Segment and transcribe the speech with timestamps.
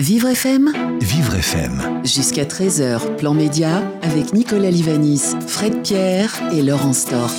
[0.00, 2.02] Vivre FM Vivre FM.
[2.04, 7.34] Jusqu'à 13h, Plan Média avec Nicolas Livanis, Fred Pierre et Laurent Stork.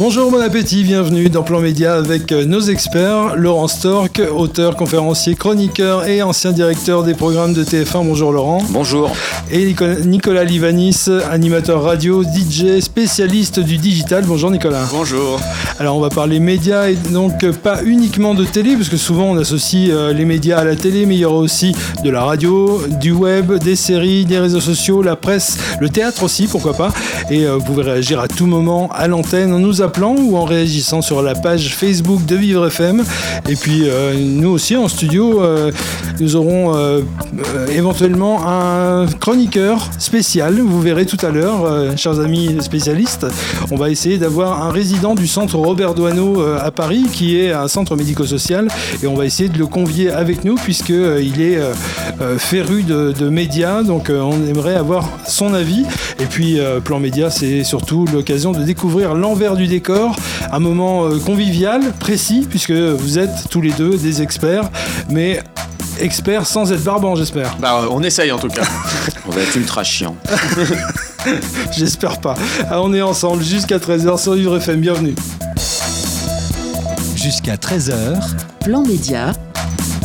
[0.00, 5.34] Bonjour, bon appétit, bienvenue dans Plan Média avec euh, nos experts, Laurent Stork, auteur, conférencier,
[5.34, 8.06] chroniqueur et ancien directeur des programmes de TF1.
[8.06, 8.62] Bonjour Laurent.
[8.70, 9.12] Bonjour.
[9.52, 9.74] Et
[10.06, 14.24] Nicolas- Livanis, animateur radio, DJ, spécialiste du digital.
[14.26, 14.86] Bonjour Nicolas.
[14.90, 15.38] Bonjour.
[15.78, 19.24] Alors on va parler médias et donc euh, pas uniquement de télé, parce que souvent
[19.24, 22.22] on associe euh, les médias à la télé, mais il y aura aussi de la
[22.22, 26.90] radio, du web, des séries, des réseaux sociaux, la presse, le théâtre aussi, pourquoi pas.
[27.30, 31.20] Et vous pouvez réagir à tout moment à l'antenne nous appelant ou en réagissant sur
[31.20, 33.02] la page Facebook de Vivre FM.
[33.48, 35.72] Et puis euh, nous aussi en studio, euh,
[36.20, 37.00] nous aurons euh,
[37.74, 40.60] éventuellement un chroniqueur spécial.
[40.60, 43.26] Vous verrez tout à l'heure, chers amis spécialistes.
[43.70, 47.52] On va essayer d'avoir un résident du centre Robert Doisneau euh, à Paris, qui est
[47.52, 48.68] un centre médico-social,
[49.02, 51.58] et on va essayer de le convier avec nous puisque euh, il est
[52.38, 53.82] féru de, de médias.
[53.82, 55.84] Donc on aimerait avoir son avis.
[56.18, 60.16] Et puis Plan Média, c'est surtout l'occasion de découvrir l'envers du décor,
[60.52, 64.68] un moment euh, convivial, précis, puisque vous êtes tous les deux des experts,
[65.08, 65.40] mais
[66.00, 67.56] experts sans être barbants, j'espère.
[67.58, 68.64] Bah, on essaye en tout cas.
[69.26, 70.16] On va être ultra chiant.
[71.72, 72.34] J'espère pas.
[72.68, 74.80] Ah, on est ensemble jusqu'à 13h sur Vivre FM.
[74.80, 75.14] Bienvenue.
[77.14, 78.18] Jusqu'à 13h,
[78.64, 79.32] Plan Média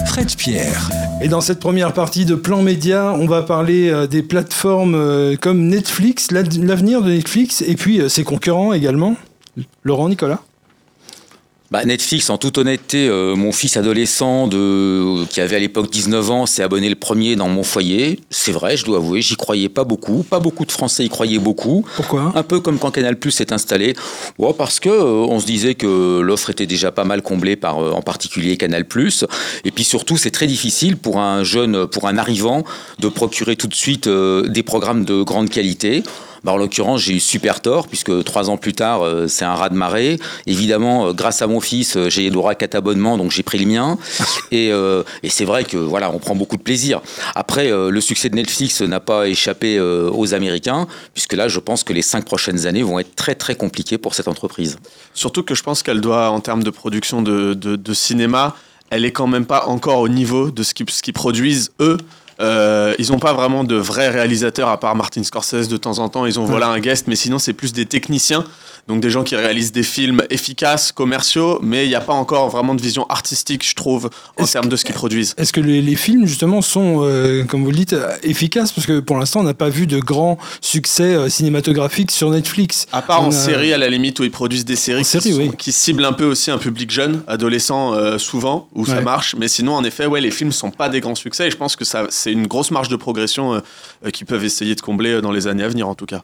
[0.05, 0.89] Fred Pierre.
[1.21, 5.36] Et dans cette première partie de Plan Média, on va parler euh, des plateformes euh,
[5.36, 9.16] comme Netflix, l'avenir de Netflix et puis euh, ses concurrents également.
[9.84, 10.42] Laurent, Nicolas
[11.72, 16.31] Bah, Netflix, en toute honnêteté, euh, mon fils adolescent de, qui avait à l'époque 19
[16.31, 18.20] ans s'est abonné le premier dans mon foyer.
[18.30, 20.23] C'est vrai, je dois avouer, j'y croyais pas beaucoup.
[20.23, 21.86] Pas beaucoup de Français y croyaient beaucoup.
[21.95, 22.31] Pourquoi?
[22.36, 23.95] Un peu comme quand Canal Plus s'est installé.
[24.58, 27.92] Parce que euh, on se disait que l'offre était déjà pas mal comblée par, euh,
[27.92, 29.26] en particulier Canal Plus.
[29.64, 32.64] Et puis surtout, c'est très difficile pour un jeune, pour un arrivant,
[33.00, 36.03] de procurer tout de suite euh, des programmes de grande qualité.
[36.46, 39.56] Bah, en l'occurrence, j'ai eu super tort, puisque trois ans plus tard, euh, c'est un
[39.56, 40.20] raz de marée.
[40.45, 43.42] Évidemment, euh, grâce à mon fils, euh, j'ai le droit à quatre abonnements, donc j'ai
[43.42, 43.98] pris le mien.
[44.52, 47.02] Et, et c'est vrai que voilà, on prend beaucoup de plaisir.
[47.34, 51.92] Après, le succès de Netflix n'a pas échappé aux Américains, puisque là, je pense que
[51.94, 54.78] les cinq prochaines années vont être très très compliquées pour cette entreprise.
[55.14, 58.55] Surtout que je pense qu'elle doit, en termes de production de, de- de cinéma,
[58.92, 61.98] elle est quand même pas encore au niveau de ce qu'ils ce qu'ils produisent eux.
[62.40, 66.10] Euh, ils n'ont pas vraiment de vrais réalisateurs à part Martin Scorsese de temps en
[66.10, 66.26] temps.
[66.26, 68.44] Ils ont voilà un guest, mais sinon c'est plus des techniciens,
[68.88, 72.50] donc des gens qui réalisent des films efficaces, commerciaux, mais il n'y a pas encore
[72.50, 75.34] vraiment de vision artistique, je trouve, en termes de ce qu'ils produisent.
[75.38, 78.72] Est-ce que les, les films, justement, sont, euh, comme vous le dites, euh, efficaces?
[78.73, 82.86] Parce que pour l'instant, on n'a pas vu de grands succès euh, cinématographiques sur Netflix.
[82.92, 85.10] À part On en a- série, à la limite, où ils produisent des séries, qui,
[85.10, 85.52] série, sont- oui.
[85.58, 89.36] qui ciblent un peu aussi un public jeune, adolescent, souvent, où ça marche.
[89.40, 91.48] Mais sinon, en effet, ouais, les films sont pas des grands succès.
[91.48, 93.59] Et je pense que ça, c'est une grosse marge de progression euh,
[94.03, 96.23] euh, qu'ils peuvent essayer de combler euh, dans les années à venir, en tout cas.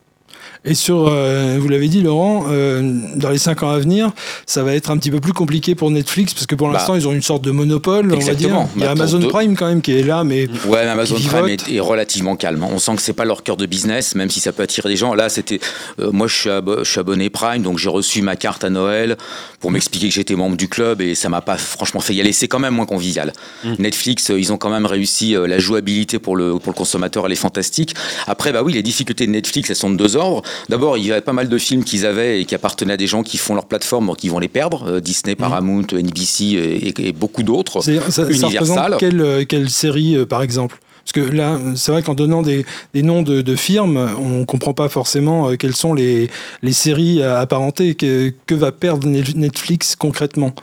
[0.64, 4.12] Et sur, euh, vous l'avez dit Laurent, euh, dans les 5 ans à venir,
[4.46, 6.94] ça va être un petit peu plus compliqué pour Netflix parce que pour Bah, l'instant
[6.94, 8.30] ils ont une sorte de monopole, on va dire.
[8.30, 8.70] exactement.
[8.76, 10.90] Il y a Bah, Amazon deux- Prime quand même qui est là, mais Ouais, mais
[10.92, 12.64] Amazon Prime est, est relativement calme.
[12.64, 14.98] On sent que c'est pas leur cœur de business, même si ça peut attirer des
[14.98, 15.16] gens.
[15.16, 15.60] Là, c'était,
[16.00, 18.70] euh, moi, je suis, abo- je suis abonné Prime, donc j'ai reçu ma carte à
[18.70, 19.18] Noël
[19.62, 22.34] pour m'expliquer que j'étais membre du club et ça m'a pas franchement fait y aller.
[22.34, 23.34] C'est quand même moins convivial.
[23.80, 27.26] Netflix, euh, ils ont quand même réussi euh, la jouabilité pour le pour le consommateur,
[27.26, 27.96] elle est fantastique.
[28.28, 30.44] Après, bah oui, les difficultés de Netflix, elles sont de deux ordres.
[30.70, 33.08] D'abord, il y avait pas mal de films qu'ils avaient et qui appartenaient à des
[33.08, 34.84] gens qui font leur plateforme, ils vont les perdre.
[34.88, 37.82] Euh, Disney, Paramount, NBC et, beaucoup d'autres.
[37.82, 38.94] ça, ça Universal.
[38.94, 40.80] représente quelle, euh, quelle série euh, par exemple?
[41.04, 42.64] Parce que là, c'est vrai qu'en donnant des,
[42.94, 46.30] des noms de, de firmes, on comprend pas forcément quelles sont les,
[46.62, 47.96] les séries apparentées.
[47.96, 50.54] Que, que va perdre Net- Netflix concrètement?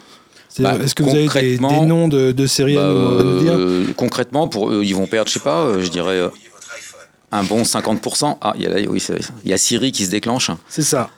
[0.61, 3.39] Bah, Est-ce que vous avez des, noms de, de séries à Bah, nous, à nous
[3.41, 3.53] dire?
[3.57, 6.21] euh, concrètement, pour eux, ils vont perdre, je sais pas, je dirais
[7.33, 8.39] un bon 50%.
[8.41, 9.03] Ah, il y a, oui,
[9.45, 10.51] il y a Siri qui se déclenche.
[10.69, 11.11] C'est ça.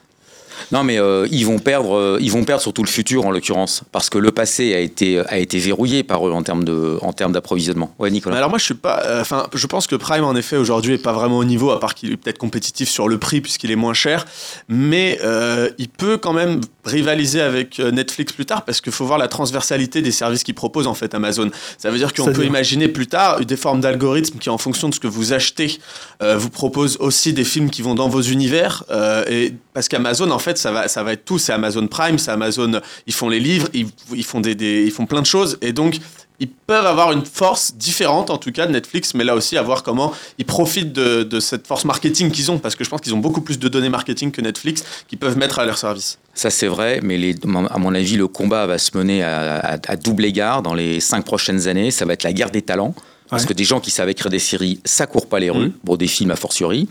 [0.72, 3.82] Non, mais euh, ils vont perdre, euh, ils vont perdre surtout le futur en l'occurrence,
[3.92, 7.12] parce que le passé a été a été verrouillé par eux en termes de en
[7.12, 7.94] termes d'approvisionnement.
[7.98, 8.36] Ouais, Nicolas.
[8.36, 11.02] Alors moi je suis pas, euh, enfin je pense que Prime en effet aujourd'hui est
[11.02, 13.76] pas vraiment au niveau, à part qu'il est peut-être compétitif sur le prix puisqu'il est
[13.76, 14.26] moins cher,
[14.68, 19.18] mais euh, il peut quand même rivaliser avec Netflix plus tard parce qu'il faut voir
[19.18, 21.50] la transversalité des services qu'il propose en fait Amazon.
[21.78, 24.94] Ça veut dire qu'on peut imaginer plus tard des formes d'algorithmes qui en fonction de
[24.94, 25.78] ce que vous achetez
[26.22, 30.30] euh, vous proposent aussi des films qui vont dans vos univers euh, et parce qu'Amazon
[30.30, 33.28] en fait ça va ça va être tout, c'est Amazon Prime, c'est Amazon, ils font
[33.28, 35.98] les livres, ils, font des, des- ils font plein de choses et donc
[36.42, 39.62] ils peuvent avoir une force différente, en tout cas, de Netflix, mais là aussi, à
[39.62, 43.12] voir comment ils profitent de, cette force marketing qu'ils ont, parce que je pense qu'ils
[43.14, 46.18] ont beaucoup plus de données marketing que Netflix qu'ils peuvent mettre à leur service.
[46.32, 47.34] Ça c'est vrai, mais
[47.68, 51.68] à mon avis, le combat va se mener à double égard dans les cinq prochaines
[51.68, 51.90] années.
[51.90, 52.94] Ça va être la guerre des talents.
[53.30, 53.48] Parce Ouais.
[53.48, 56.08] que des gens qui savent écrire des séries, ça court pas les rues, bon, des
[56.08, 56.88] films a fortiori.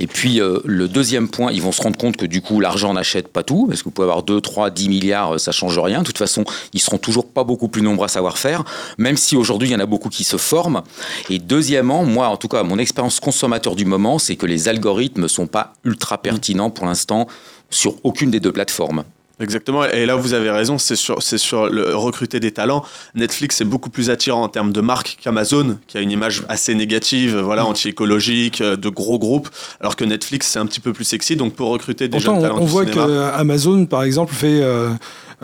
[0.00, 2.92] Et puis, euh, le deuxième point, ils vont se rendre compte que du coup, l'argent
[2.92, 5.78] n'achète pas tout, parce que vous pouvez avoir 2, 3, 10 milliards, euh, ça change
[5.78, 6.00] rien.
[6.00, 8.64] De toute façon, ils seront toujours pas beaucoup plus nombreux à savoir faire,
[8.98, 10.82] même si aujourd'hui, il y en a beaucoup qui se forment.
[11.30, 15.28] Et deuxièmement, moi, en tout cas, mon expérience consommateur du moment, c'est que les algorithmes
[15.28, 17.26] sont pas ultra pertinents pour l'instant
[17.70, 19.04] sur aucune des deux plateformes.
[19.40, 22.84] Exactement, et là vous avez raison, c'est sur, c'est sur le recruter des talents.
[23.14, 26.74] Netflix est beaucoup plus attirant en termes de marque qu'Amazon, qui a une image assez
[26.74, 29.48] négative, voilà, anti-écologique, euh, de gros groupes,
[29.80, 32.38] alors que Netflix c'est un petit peu plus sexy, donc pour recruter des Pourtant, jeunes
[32.38, 34.90] on, talents on voit cinéma, que Amazon, par exemple, fait, euh,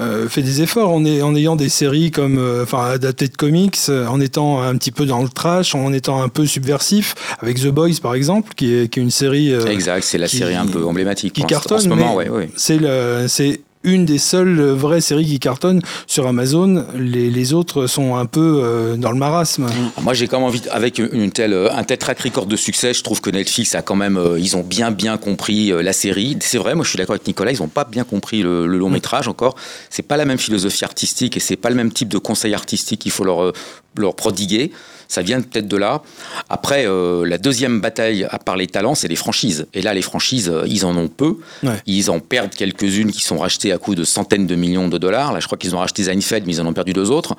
[0.00, 3.36] euh, fait des efforts en, ay- en ayant des séries comme, euh, enfin, adaptées de
[3.36, 7.14] comics, euh, en étant un petit peu dans le trash, en étant un peu subversif,
[7.38, 10.26] avec The Boys, par exemple, qui est, qui est une série euh, exact, c'est la
[10.26, 11.78] qui- série un peu emblématique qui cartonne.
[11.78, 12.16] en ce moment.
[12.18, 12.50] mais ouais, ouais.
[12.56, 16.86] C'est le, c'est une des seules vraies séries qui cartonnent sur Amazon.
[16.96, 19.66] Les, les autres sont un peu euh, dans le marasme.
[20.02, 22.94] Moi, j'ai quand même envie, avec une telle, euh, un tel track record de succès,
[22.94, 26.36] je trouve que Netflix a quand même, euh, ils ont bien, bien compris la série.
[26.40, 28.78] C'est vrai, moi, je suis d'accord avec Nicolas, ils n'ont pas bien compris le, le
[28.78, 29.54] long métrage encore.
[29.90, 33.00] C'est pas la même philosophie artistique et c'est pas le même type de conseil artistique
[33.00, 33.52] qu'il faut leur,
[33.96, 34.72] leur prodiguer.
[35.08, 36.02] Ça vient peut-être de là.
[36.48, 39.66] Après, euh, la deuxième bataille, à part les talents, c'est les franchises.
[39.74, 41.36] Et là, les franchises, euh, ils en ont peu.
[41.62, 41.70] Ouais.
[41.86, 45.32] Ils en perdent quelques-unes qui sont rachetées à coût de centaines de millions de dollars.
[45.32, 47.34] Là, je crois qu'ils ont racheté Seinfeld, mais ils en ont perdu deux autres.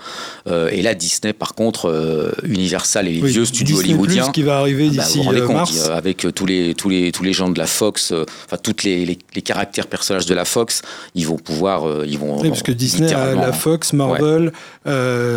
[0.47, 4.31] Euh, et là, Disney, par contre, euh, Universal et les Oui, vieux studios Disney+, hollywoodiens.
[4.31, 5.21] qui va arriver Ah bah, d'ici
[5.51, 5.89] mars.
[5.89, 9.17] avec tous les, tous, les, tous les gens de la Fox, enfin, tous les, les,
[9.35, 10.81] les caractères personnages de la Fox,
[11.15, 12.05] ils vont pouvoir.
[12.05, 14.51] ils vont, Oui, parce que Disney a la Fox, Marvel,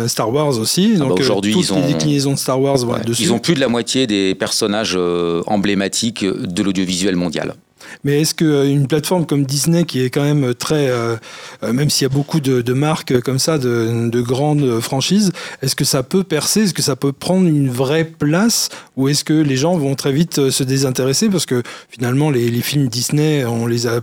[0.07, 0.93] Star Wars aussi.
[0.95, 1.87] Ah bah, Donc aujourd'hui, toutes ils ont-
[2.27, 3.01] de Star Wars Ouais.
[3.05, 3.23] dessus.
[3.23, 7.55] Ils ont plus de la moitié des personnages euh, emblématiques de l'audiovisuel mondial.
[8.03, 11.15] Mais est-ce qu'une plateforme comme Disney, qui est quand même très, euh,
[11.63, 15.31] euh, même s'il y a beaucoup de, de marques comme ça, de, de grandes franchises,
[15.61, 19.23] est-ce que ça peut percer Est-ce que ça peut prendre une vraie place Ou est-ce
[19.23, 22.87] que les gens vont très vite euh, se désintéresser Parce que finalement, les, les films
[22.89, 24.01] Disney, on les a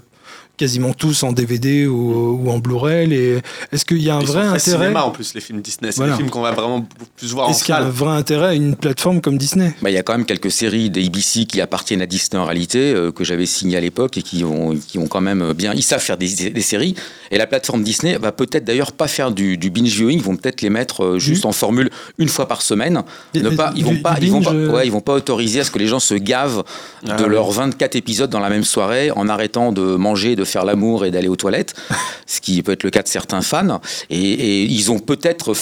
[0.56, 3.06] quasiment tous en DVD ou, ou en Blu-ray.
[3.06, 3.42] Les-
[3.72, 5.60] Est-ce qu'il y a un Ils sont vrai très intérêt cinéma en plus les films
[5.60, 6.12] Disney, c'est Voilà.
[6.12, 6.86] des films qu'on va vraiment
[7.16, 9.74] plus voir en Est-ce qu'il y a un vrai intérêt à une plateforme comme Disney?
[9.82, 12.92] Bah, Il y a quand même quelques séries d'ABC qui appartiennent à Disney en réalité,
[12.94, 15.72] euh, que j'avais signées à l'époque et qui ont, qui ont quand même bien.
[15.74, 16.94] Ils savent faire des, des séries.
[17.30, 20.36] Et la plateforme Disney va peut-être d'ailleurs pas faire du, du binge viewing, ils vont
[20.36, 23.02] peut-être les mettre euh, juste en formule une fois par semaine.
[23.34, 25.14] Des- Ne pas, ils, vont du pas, ils, vont pas, euh, ouais, ils vont pas
[25.14, 26.64] autoriser à ce que les gens se gavent
[27.08, 27.30] Ah de oui.
[27.30, 31.10] leurs 24 épisodes dans la même soirée en arrêtant de manger, de faire l'amour et
[31.10, 31.74] d'aller aux toilettes,
[32.26, 33.80] ce qui peut être le cas de certains fans.
[34.10, 35.52] Et, ils, vont peut-être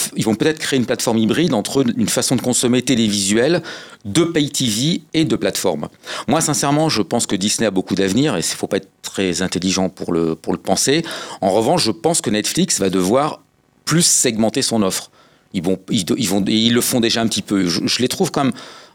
[0.59, 3.63] créer une plateforme hybride entre une façon de consommer télévisuelle,
[4.05, 5.89] de pay TV et de plateforme.
[6.29, 8.91] Moi, sincèrement, je pense que Disney a beaucoup d'avenir et il ne faut pas être
[9.03, 11.05] très intelligent pour le, penser.
[11.41, 13.41] En revanche, je pense que Netflix va devoir
[13.85, 15.11] plus segmenter son offre.
[15.53, 17.69] Ils le font déjà un petit peu.
[17.69, 18.53] Je, je les trouve quand même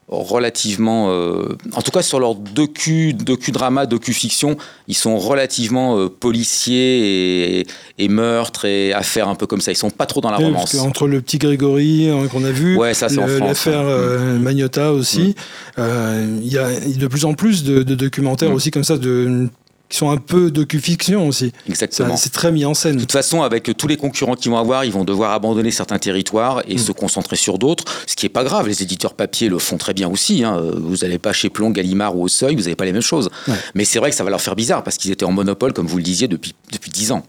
[0.10, 4.58] relativement, euh, en tout cas sur leur docu, docu-drama, docu-fiction,
[4.88, 7.68] ils sont relativement euh, policiers et,
[8.00, 9.72] et meurtres et affaires un peu comme ça.
[9.72, 10.72] Ils sont pas trop dans la Oui, romance.
[10.72, 15.36] parce qu'entre le petit Grégory euh, qu'on a vu, Ouais, l'affaire euh, Magnota aussi,
[15.78, 18.54] il y a de plus en plus de, de documentaires Mm.
[18.56, 19.48] aussi comme ça de,
[19.90, 21.52] qui sont un peu docu-fiction aussi.
[21.68, 22.16] Exactement.
[22.16, 22.96] C'est très mis en scène.
[22.96, 25.98] De toute façon, avec tous les concurrents qu'ils vont avoir, ils vont devoir abandonner certains
[25.98, 26.78] territoires et Mm.
[26.78, 28.68] se concentrer sur d'autres, ce qui est pas grave.
[28.68, 30.44] Les éditeurs papier le font très bien aussi.
[30.44, 30.62] hein.
[30.78, 33.30] Vous n'allez pas chez Plomb, Gallimard ou au Seuil, vous n'avez pas les mêmes choses.
[33.48, 33.56] Ouais.
[33.74, 35.88] Mais c'est vrai que ça va leur faire bizarre parce qu'ils étaient en monopole, comme
[35.88, 37.24] vous le disiez, depuis, depuis 10 ans.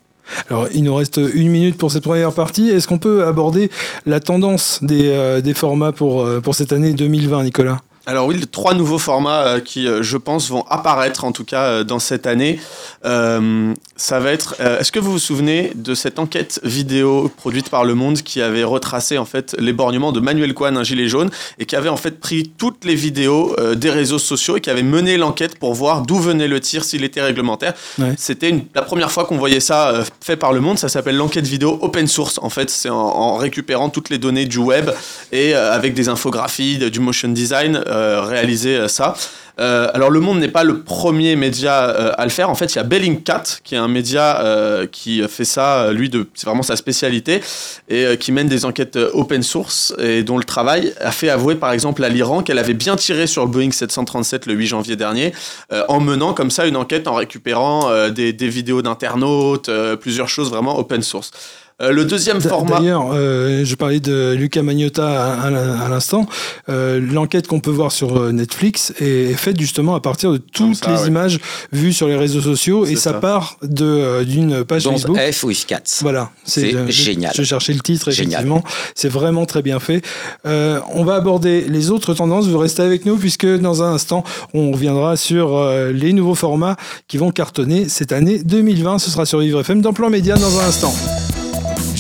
[0.48, 2.68] Alors, il nous reste une minute pour cette première partie.
[2.68, 3.68] Est-ce qu'on peut aborder
[4.06, 7.80] la tendance des, euh, des formats pour, euh, pour cette année 2020, Nicolas?
[8.06, 11.64] Alors oui, trois nouveaux formats euh, qui, euh, je pense, vont apparaître en tout cas
[11.64, 12.58] euh, dans cette année.
[13.04, 14.56] Euh, ça va être.
[14.60, 18.40] euh, Est-ce que vous vous souvenez de cette enquête vidéo produite par Le Monde qui
[18.40, 21.98] avait retracé en fait l'éborgnement de Manuel Cohen, un gilet jaune, et qui avait en
[21.98, 25.74] fait pris toutes les vidéos euh, des réseaux sociaux et qui avait mené l'enquête pour
[25.74, 27.74] voir d'où venait le tir, s'il était réglementaire.
[27.98, 28.14] Ouais.
[28.16, 30.78] C'était la première fois qu'on voyait ça fait par Le Monde.
[30.78, 32.38] Ça s'appelle l'enquête vidéo open source.
[32.42, 34.90] En fait, c'est en, en récupérant toutes les données du web
[35.32, 39.14] et avec des infographies, du motion design, réaliser euh, ça.
[39.60, 42.48] Euh, alors Le Monde n'est pas le premier média euh, à le faire.
[42.50, 45.92] En fait, il y a Bellingcat, qui est un média euh, qui fait ça, euh,
[45.92, 47.42] lui, c'est vraiment sa spécialité,
[47.88, 51.28] et euh, qui mène des enquêtes euh, open source, et dont le travail a fait
[51.28, 54.66] avouer, par exemple, à l'Iran qu'elle avait bien tiré sur le Boeing 737 le 8
[54.66, 55.32] janvier dernier,
[55.72, 60.28] euh, en menant comme ça une enquête, en récupérant euh, des, vidéos d'internautes, euh, plusieurs
[60.28, 61.30] choses vraiment open source.
[61.80, 62.78] Euh, le deuxième format.
[62.78, 66.26] D'ailleurs, euh, je parlais de Luca Magnotta à, à- à l'instant.
[66.68, 70.36] Euh, L'enquête qu'on peut voir sur euh, Netflix est, est faite justement à partir de
[70.36, 71.08] toutes ça, les ouais.
[71.08, 71.38] images
[71.72, 73.14] vues sur les réseaux sociaux et ça, ça.
[73.14, 75.18] part euh, d'une page Don't Facebook.
[75.32, 75.82] F with cats.
[76.02, 77.32] Voilà, C'est génial.
[77.34, 78.62] Je cherchais le titre, effectivement.
[78.94, 80.02] C'est vraiment très bien fait.
[80.46, 82.46] Euh, on va aborder les autres tendances.
[82.46, 84.22] Vous restez avec nous puisque dans un instant,
[84.52, 85.58] on reviendra sur
[85.92, 86.76] les nouveaux formats
[87.08, 88.98] qui vont cartonner cette année 2020.
[88.98, 90.94] Ce sera sur Vivre FM dans Plan Média dans un instant.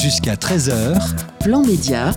[0.00, 0.98] Jusqu'à 13h,
[1.40, 2.12] Plan Média,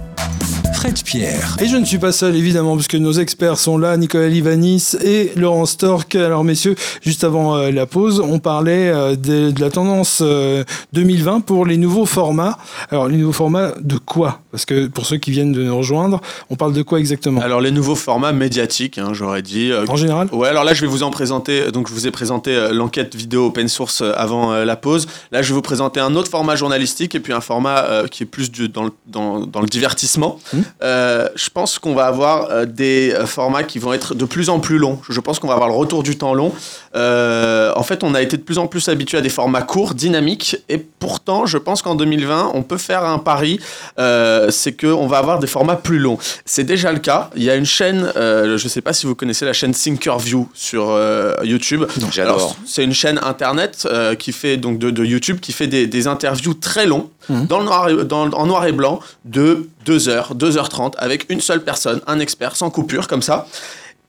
[0.92, 1.56] Pierre.
[1.62, 5.32] Et je ne suis pas seul, évidemment, puisque nos experts sont là, Nicolas Livanis et
[5.38, 6.14] Laurent Stork.
[6.16, 10.64] Alors, messieurs, juste avant euh, la pause, on parlait euh, de, de la tendance euh,
[10.92, 12.58] 2020 pour les nouveaux formats.
[12.92, 14.42] Alors, les nouveaux formats de quoi?
[14.52, 17.42] Parce que pour ceux qui viennent de nous rejoindre, on parle de quoi exactement?
[17.42, 19.72] Alors les nouveaux formats médiatiques, hein, j'aurais dit.
[19.72, 20.28] euh, En général?
[20.32, 21.72] Ouais, alors là, je vais vous en présenter.
[21.72, 25.08] Donc, je vous ai présenté euh, l'enquête vidéo open source euh, avant euh, la pause.
[25.32, 28.24] Là, je vais vous présenter un autre format journalistique et puis un format euh, qui
[28.24, 30.40] est plus du- dans, le, dans, dans le divertissement.
[30.54, 30.64] Mhm.
[30.82, 34.50] Euh, je pense qu'on va avoir euh, des euh, formats qui vont être de plus
[34.50, 35.00] en plus longs.
[35.10, 36.52] Je pense qu'on va avoir le retour du temps long.
[36.96, 39.94] Euh, en fait, on a été de plus en plus habitué à des formats courts,
[39.94, 40.58] dynamiques.
[40.70, 43.60] Et pourtant, je pense qu'en 2020, on peut faire un pari.
[44.00, 46.18] euh, c'est qu'on va avoir des formats plus longs.
[46.46, 47.30] C'est déjà le cas.
[47.36, 50.50] Il y a une chaîne, je ne sais pas si vous connaissez la chaîne Thinkerview
[50.54, 50.98] sur
[51.44, 51.86] YouTube.
[52.12, 52.56] J'adore.
[52.66, 53.88] C'est une chaîne internet
[54.20, 57.48] qui fait donc de, de YouTube qui fait des, des interviews très longs Mhm.
[57.52, 62.70] en noir et blanc de 2 heures, 2h30 avec une seule personne, un expert sans
[62.70, 63.48] coupure comme ça.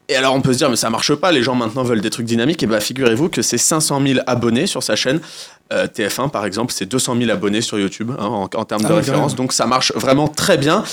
[0.09, 2.11] Et alors on peut se dire mais ça marche pas, les gens maintenant veulent des
[2.11, 2.63] trucs dynamiques.
[2.63, 5.21] Et bah figurez-vous que c'est 500 000 abonnés sur sa chaîne.
[5.73, 8.87] Euh, TF1 par exemple, c'est 200 000 abonnés sur YouTube hein, en, en termes de
[8.87, 9.35] Ah oui, référence.
[9.35, 10.85] Donc ça marche vraiment très bien.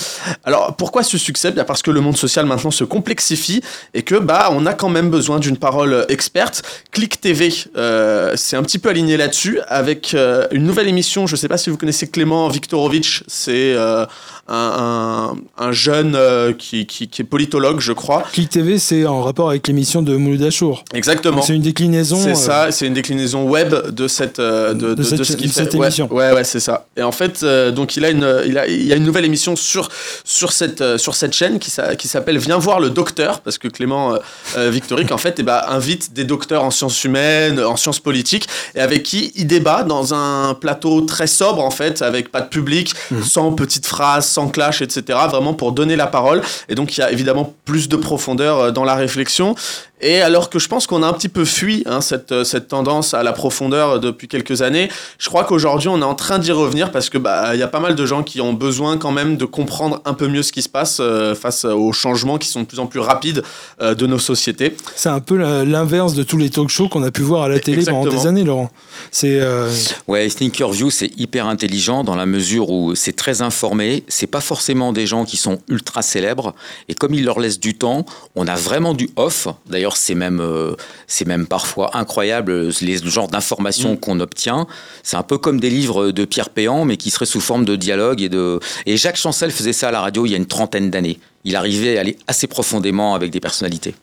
[0.44, 1.52] Alors pourquoi ce succès?
[1.52, 3.62] Bien Parce que le monde social maintenant se complexifie
[3.92, 6.62] et que bah on a quand même besoin d'une parole experte.
[6.90, 11.26] Click TV, euh, c'est un petit peu aligné là-dessus avec euh, une nouvelle émission.
[11.26, 13.24] Je sais pas si vous connaissez Clément Viktorovitch.
[13.26, 14.06] C'est euh,
[14.48, 18.24] un, un- un jeune euh, qui, qui- qui est politologue, je crois.
[18.32, 20.82] Click TV, c'est en rapport avec l'émission de Mouloud Achour.
[20.94, 21.42] Exactement.
[21.42, 22.16] C'est une déclinaison.
[22.16, 25.24] C'est euh, ça, c'est une déclinaison web de cette euh, de, De de- cette de
[25.24, 25.64] ce qu'il fait.
[25.64, 26.08] cette Ouais, émission.
[26.12, 26.86] Ouais, ouais, c'est ça.
[26.96, 29.24] Et en fait, euh, donc il a une, il a, il y a une nouvelle
[29.24, 29.88] émission sur
[30.24, 33.68] sur cette euh, sur cette chaîne qui, qui s'appelle Viens voir le docteur parce que
[33.68, 34.18] Clément euh,
[34.56, 38.48] euh, Victorique en fait, eh ben, invite des docteurs en sciences humaines, en sciences politiques,
[38.74, 42.48] et avec qui il débat dans un plateau très sobre en fait, avec pas de
[42.48, 43.22] public, Mhm.
[43.24, 45.18] sans petites phrases, sans clash, etc.
[45.30, 46.42] Vraiment pour donner la parole.
[46.68, 49.54] Et donc il y a évidemment plus de profondeur euh, dans la réflexion.
[50.02, 52.68] Et alors que je pense qu'on a un petit peu fui hein, cette, euh, cette
[52.68, 56.38] tendance à la profondeur euh, depuis quelques années, je crois qu'aujourd'hui on est en train
[56.38, 58.98] d'y revenir parce que bah il y a pas mal de gens qui ont besoin
[58.98, 62.38] quand même de comprendre un peu mieux ce qui se passe euh, face aux changements
[62.38, 63.42] qui sont de plus en plus rapides
[63.80, 64.76] euh, de nos sociétés.
[64.96, 67.60] C'est un peu l'inverse de tous les talk shows qu'on a pu voir à la
[67.60, 68.70] télé pendant des années, Laurent.
[69.10, 69.70] C'est euh,
[70.08, 74.04] Ouais, Thinkerview, c'est hyper intelligent dans la mesure où c'est très informé.
[74.08, 76.54] C'est pas forcément des gens qui sont ultra célèbres.
[76.88, 78.04] Et comme ils leur laissent du temps,
[78.34, 79.48] on a vraiment du off.
[79.68, 80.74] D'ailleurs, c'est même, euh,
[81.06, 84.66] c'est même parfois incroyable les le genre d'informations qu'on obtient.
[85.02, 87.76] C'est un peu comme des livres de Pierre Péan, mais qui seraient sous forme de
[87.76, 88.60] dialogue et de.
[88.86, 91.18] Et Jacques Chancel faisait ça à la radio il y a une trentaine d'années.
[91.44, 93.94] Il arrivait à aller assez profondément avec des personnalités.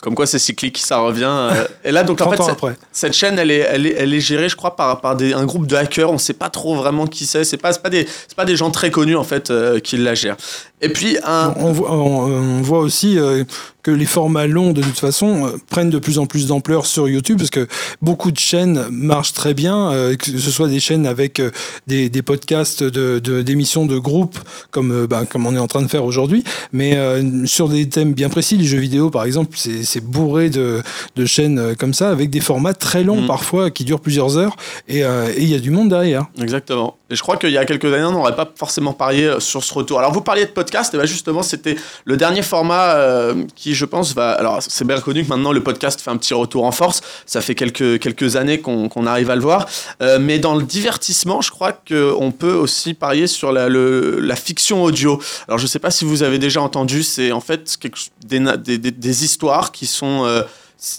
[0.00, 1.24] Comme quoi c'est cyclique, ça revient.
[1.24, 2.76] euh, et là donc en 30 fait cette- après.
[2.92, 5.46] Cette chaîne, elle est, elle est, elle est gérée, je crois, par, par des, un
[5.46, 6.10] groupe de hackers.
[6.10, 7.42] On ne sait pas trop vraiment qui c'est.
[7.44, 9.96] C'est pas, c'est pas des, c'est pas des gens très connus en fait euh, qui
[9.96, 10.36] la gèrent.
[10.84, 13.44] Et puis un, On voit, on- on voit aussi euh,
[13.82, 17.08] que les formats longs, de toute façon, euh, prennent de plus en plus d'ampleur sur
[17.08, 17.66] YouTube parce que
[18.02, 21.40] beaucoup de chaînes marchent très bien, euh, que ce soit des chaînes avec
[21.86, 24.38] des, des podcasts de, de- d'émissions de groupe,
[24.70, 26.98] comme, bah, comme on est en train de faire aujourd'hui, mais
[27.46, 30.82] sur des thèmes bien précis, les jeux vidéo par exemple, c'est, bourré de,
[31.16, 33.26] de chaînes comme ça, avec des formats très longs Mhm.
[33.26, 34.56] parfois, qui durent plusieurs heures,
[34.88, 35.02] et
[35.38, 36.26] il y a du monde derrière.
[36.40, 36.96] Exactement.
[37.10, 39.72] Et je crois qu'il y a quelques années, on n'aurait pas forcément parié sur ce
[39.74, 39.98] retour.
[39.98, 43.84] Alors, vous parliez de podcast, et bien justement, c'était le dernier format euh, qui, je
[43.84, 44.32] pense, va.
[44.32, 47.00] Alors, c'est bien connu que maintenant le podcast fait un petit retour en force.
[47.26, 49.66] Ça fait quelques, quelques années qu'on arrive à le voir.
[50.02, 55.20] Euh, mais dans le divertissement, je crois qu'on peut aussi parier sur la, fiction audio.
[55.46, 57.78] Alors, je ne sais pas si vous avez déjà entendu, c'est en fait
[58.26, 60.24] des- des histoires qui sont.
[60.24, 60.42] euh,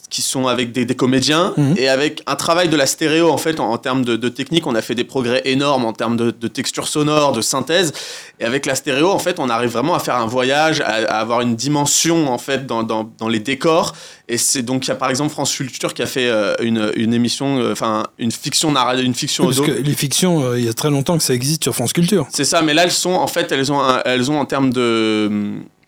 [0.09, 1.75] qui sont avec des, des comédiens Mhm.
[1.77, 4.65] et avec un travail de la stéréo en fait en, en termes de, de technique
[4.67, 7.93] on a fait des progrès énormes en termes de, de texture sonore de synthèse
[8.39, 11.19] et avec la stéréo en fait on arrive vraiment à faire un voyage à, à
[11.19, 13.93] avoir une dimension en fait dans, dans, dans les décors
[14.27, 16.91] et c'est donc il y a par exemple France Culture qui a fait euh, une,
[16.95, 20.59] une émission euh, enfin une fiction narra- une fiction Parce audio que les fictions, euh,
[20.59, 22.25] il y a très longtemps que ça existe sur France Culture.
[22.33, 24.71] c'est ça, mais là elles sont en fait elles ont un- elles ont en termes
[24.73, 25.29] de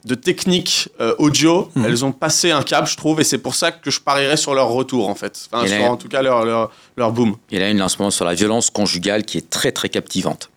[0.07, 1.85] de technique euh, audio, Mhm.
[1.85, 4.55] elles ont passé un cap, je trouve, et c'est pour ça que je parierais sur
[4.55, 5.47] leur retour en fait.
[5.51, 7.35] Enfin, sur, là- en tout cas leur leur, leur boom.
[7.51, 10.49] Il a une lancement sur la violence conjugale qui est très très captivante.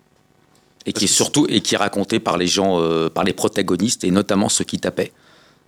[0.87, 4.03] et qui est surtout et qui est raconté par les gens, euh, par les protagonistes
[4.03, 5.11] et notamment ceux qui tapaient.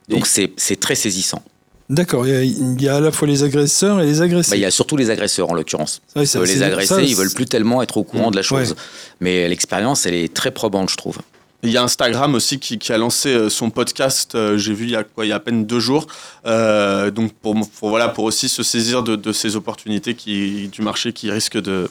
[0.10, 1.44] Donc c'est c'est très saisissant.
[1.90, 4.50] D'accord, il y, a, il y a à la fois les agresseurs et les agressés.
[4.52, 6.02] Bah, il y a surtout les agresseurs en l'occurrence.
[6.16, 8.72] Ouais, les agressés, ça, ils veulent plus tellement être au courant de la chose.
[8.72, 8.78] Ouais.
[9.20, 11.18] Mais l'expérience, elle est très probante, je trouve.
[11.64, 14.92] Il y a Instagram aussi qui, a lancé euh, son podcast, euh, j'ai vu il
[14.92, 16.08] y, a, quoi, il y a à peine deux jours.
[16.46, 21.14] Euh, donc pour, voilà, pour aussi se saisir de, de ces opportunités qui, du marché
[21.14, 21.90] qui risquent de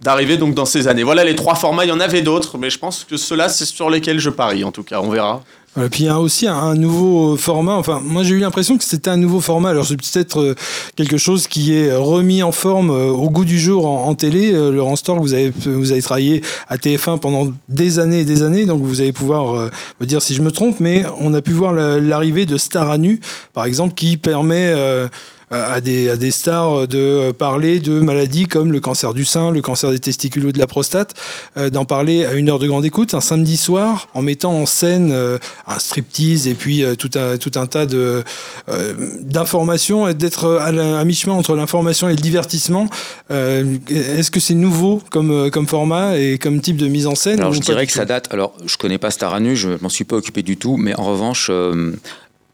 [0.00, 1.02] d'arriver donc dans ces années.
[1.02, 3.64] Voilà les trois formats, il y en avait d'autres, mais je pense que ceux-là, c'est
[3.64, 5.42] sur lesquels je parie en tout cas, on verra.
[5.78, 7.74] Voilà, puis il y a aussi un, nouveau format.
[7.74, 9.70] Enfin, moi j'ai eu l'impression que c'était un nouveau format.
[9.70, 10.54] Alors c'est peut-être euh,
[10.96, 14.52] quelque chose qui est remis en forme euh, au goût du jour en, télé.
[14.52, 18.66] Euh, Laurent vous avez vous avez travaillé à TF1 pendant des années et des années,
[18.66, 19.70] donc vous allez pouvoir euh,
[20.00, 20.80] me dire si je me trompe.
[20.80, 23.20] Mais on a pu voir la- l'arrivée de Star à nu,
[23.52, 25.06] par exemple, qui permet euh,
[25.50, 29.62] à des, à des stars de parler de maladies comme le cancer du sein, le
[29.62, 31.14] cancer des testicules ou de la prostate,
[31.56, 34.66] euh, d'en parler à une heure de grande écoute un samedi soir en mettant en
[34.66, 38.22] scène euh, un striptease et puis euh, tout, un, tout un tas de,
[38.68, 42.88] euh, d'informations et d'être à, à mi-chemin entre l'information et le divertissement.
[43.30, 47.14] Euh, Est-ce que c'est nouveau comme, euh, comme format et comme type de mise en
[47.14, 48.28] scène Alors je dirais que ça date.
[48.32, 50.94] Alors je connais pas Star à nu, je m'en suis pas occupé du tout, mais
[50.96, 51.92] en revanche, euh,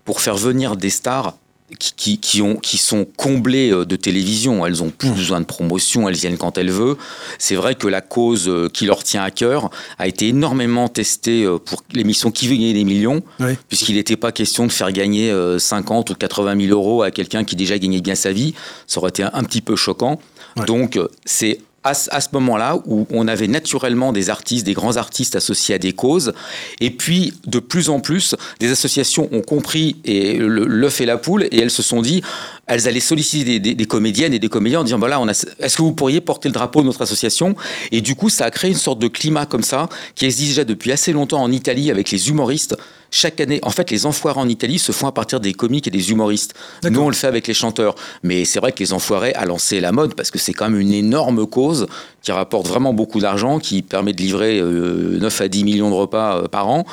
[0.05, 1.35] pour faire venir des stars
[1.79, 6.15] qui, ont, qui sont comblées euh, de télévision, elles ont plus besoin de promotion, elles
[6.15, 6.97] viennent quand elles veulent.
[7.39, 11.45] C'est vrai que la cause euh, qui leur tient à cœur a été énormément testée
[11.45, 13.57] euh, pour l'émission Qui veut gagner des millions, Oui.
[13.69, 17.45] puisqu'il n'était pas question de faire gagner euh, 50 ou 80 000 euros à quelqu'un
[17.45, 18.55] qui déjà gagnait bien sa vie.
[18.87, 20.21] Ça aurait été un, petit peu choquant.
[20.57, 20.67] Ouais.
[20.67, 25.37] Donc c'est à, à ce moment-là où on avait naturellement des artistes, des grands artistes
[25.37, 26.33] associés à des causes,
[26.81, 31.45] et puis de plus en plus, des associations ont compris et l'œuf et la poule,
[31.45, 32.23] et elles se sont dit,
[32.67, 35.93] elles allaient solliciter des, comédiennes et des comédiens en disant, voilà, a, est-ce que vous
[35.93, 37.55] pourriez porter le drapeau de notre association?
[37.93, 40.65] Et du coup, ça a créé une sorte de climat comme ça, qui existe déjà
[40.65, 42.77] depuis assez longtemps en Italie avec les humoristes.
[43.17, 45.91] Chaque année, en fait, les enfoirés en Italie se font à partir des comiques et
[45.93, 46.55] des humoristes.
[46.83, 47.95] Nous, on le fait avec les chanteurs.
[48.25, 50.81] Mais c'est vrai que les enfoirés a lancé la mode parce que c'est quand même
[50.81, 51.87] une énorme cause
[52.23, 55.95] qui rapporte vraiment beaucoup d'argent, qui permet de livrer euh, 9 à 10 millions de
[55.95, 56.85] repas euh, par an,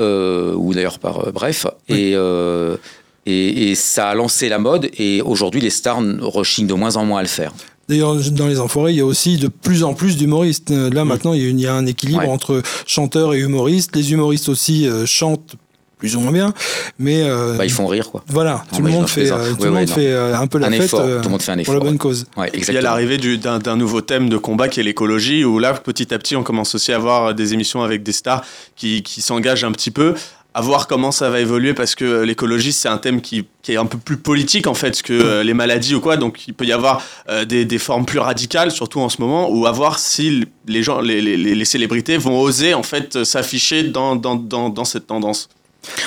[0.00, 1.28] euh, ou d'ailleurs par.
[1.28, 1.66] euh, bref.
[1.88, 2.12] Et.
[2.16, 2.76] euh,
[3.28, 7.04] et, et ça a lancé la mode et aujourd'hui les stars rechignent de moins en
[7.04, 7.52] moins à le faire.
[7.88, 10.70] D'ailleurs, dans les Enfoirés, il y a aussi de plus en plus d'humoristes.
[10.72, 12.28] Euh, Là, maintenant, il y a une- il y a un équilibre Ouais.
[12.28, 13.94] entre chanteurs et humoristes.
[13.94, 15.54] Les humoristes aussi euh, chantent
[15.98, 16.52] plus ou moins bien,
[16.98, 18.22] mais euh, Bah, ils font rire quoi.
[18.28, 20.58] voilà, tout le monde fait, euh, tout Ouais, le ouais, monde fait euh, un peu
[20.58, 21.98] la Un fête effort, euh, tout le monde fait un pour la effort, bonne ouais.
[21.98, 22.26] cause.
[22.36, 25.42] Ouais, Il y a l'arrivée du- d'un d'un nouveau thème de combat qui est l'écologie,
[25.46, 28.44] où là, petit à petit, on commence aussi à avoir des émissions avec des stars
[28.76, 30.12] qui, qui s'engagent un petit peu.
[30.58, 33.76] À voir comment ça va évoluer, parce que l'écologie, c'est un thème qui, qui est
[33.76, 36.16] un peu plus politique, en fait, que euh, les maladies ou quoi.
[36.16, 39.50] Donc, il peut y avoir euh, des, des formes plus radicales, surtout en ce moment,
[39.50, 43.82] ou à voir si les, gens, les, les- les célébrités vont oser, en fait, s'afficher
[43.82, 45.50] dans, dans, dans, dans cette tendance.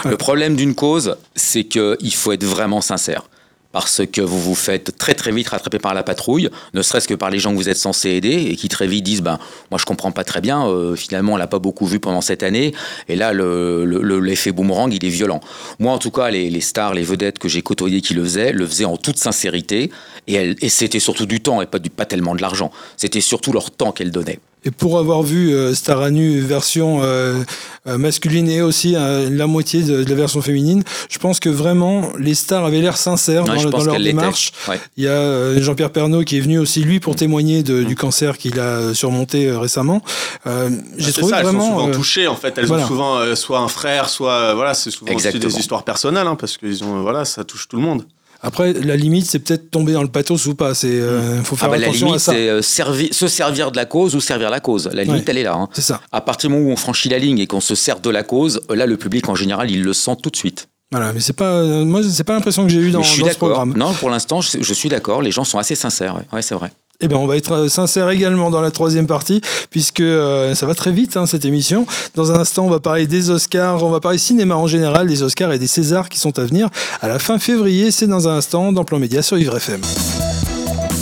[0.04, 3.30] Le problème d'une cause, c'est qu'il faut être vraiment sincère.
[3.72, 7.14] Parce que vous vous faites très très vite rattraper par la patrouille, ne serait-ce que
[7.14, 9.38] par les gens que vous êtes censés aider et qui très vite disent ben
[9.70, 12.42] moi je comprends pas très bien, euh, finalement on l'a pas beaucoup vu pendant cette
[12.42, 12.74] année
[13.10, 15.40] et là le- le- le- l'effet boomerang il est violent.
[15.78, 18.54] Moi en tout cas les, les stars, les vedettes que j'ai côtoyées qui le faisaient,
[18.54, 19.92] le faisaient en toute sincérité
[20.26, 22.72] et, et c'était surtout du temps et pas, du, pas tellement de l'argent.
[22.98, 24.40] C'était surtout leur temps qu'elles donnaient.
[24.66, 27.42] Et pour avoir vu euh, Star à nu version euh,
[27.88, 31.48] euh, masculine et aussi euh, la moitié de, de la version féminine, je pense que
[31.48, 34.52] vraiment les stars avaient l'air sincères Ouais, dans, le- leur démarche.
[34.68, 34.80] Ouais.
[34.98, 37.96] Il y a euh, Jean-Pierre Pernaud qui est venu aussi lui pour témoigner de- du
[37.96, 40.02] cancer qu'il a surmonté euh, récemment.
[40.46, 41.62] Euh, J'ai trouvé ça, elles vraiment.
[41.62, 42.58] sont souvent euh, touchées en fait.
[42.58, 42.84] Elles voilà.
[42.84, 46.28] ont souvent euh, soit un frère, soit euh, voilà, c'est souvent aussi des histoires personnelles
[46.28, 48.04] hein, parce que ils ont euh, voilà, ça touche tout le monde.
[48.42, 50.74] Après, la limite, c'est peut-être tomber dans le pathos ou pas.
[50.74, 52.32] C'est euh, faut Ah faire bah, la attention limite à ça.
[52.32, 54.90] c'est euh, servi- se servir de la cause ou servir la cause.
[54.94, 55.26] La limite Ouais.
[55.32, 55.56] elle est là.
[55.56, 55.68] hein.
[55.74, 56.00] C'est ça.
[56.12, 58.24] À partir du moment où on franchit la ligne et qu'on se sert de la
[58.24, 60.68] cause, là, le public en général, il le sent tout de suite.
[60.92, 61.52] Voilà, mais c'est pas.
[61.58, 63.50] euh, moi, c'est pas l'impression que j'ai eu dans, je suis dans ce d'accord.
[63.50, 63.78] programme.
[63.78, 65.22] Non, pour l'instant, je, je suis d'accord.
[65.22, 66.16] Les gens sont assez sincères.
[66.16, 66.72] Ouais, Ouais, c'est vrai.
[67.02, 70.66] Eh bien, on va être euh, sincère également dans la troisième partie, puisque euh, ça
[70.66, 71.86] va très vite, hein, cette émission.
[72.16, 75.24] Dans un instant, on va parler des Oscars, on va parler cinéma en général, des
[75.24, 76.68] Oscars et des Césars qui sont à venir
[77.02, 77.92] à la fin février.
[77.92, 79.82] C'est dans un instant dans Plan Média sur Vivre FM.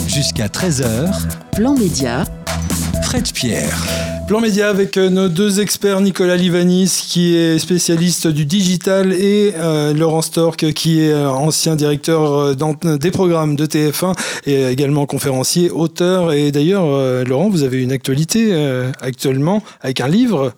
[0.06, 1.10] Jusqu'à 13h,
[1.56, 2.22] Plan Média,
[3.02, 4.17] Fred Pierre.
[4.28, 9.54] Plan Média avec euh, nos deux experts, Nicolas Livanis, qui est spécialiste du digital, et
[9.56, 14.14] euh, Laurent Stork, qui est euh, ancien directeur des programmes de TF1
[14.44, 16.34] et également conférencier, auteur.
[16.34, 18.54] Et d'ailleurs, Laurent, vous avez une actualité
[19.00, 20.52] actuellement avec un livre.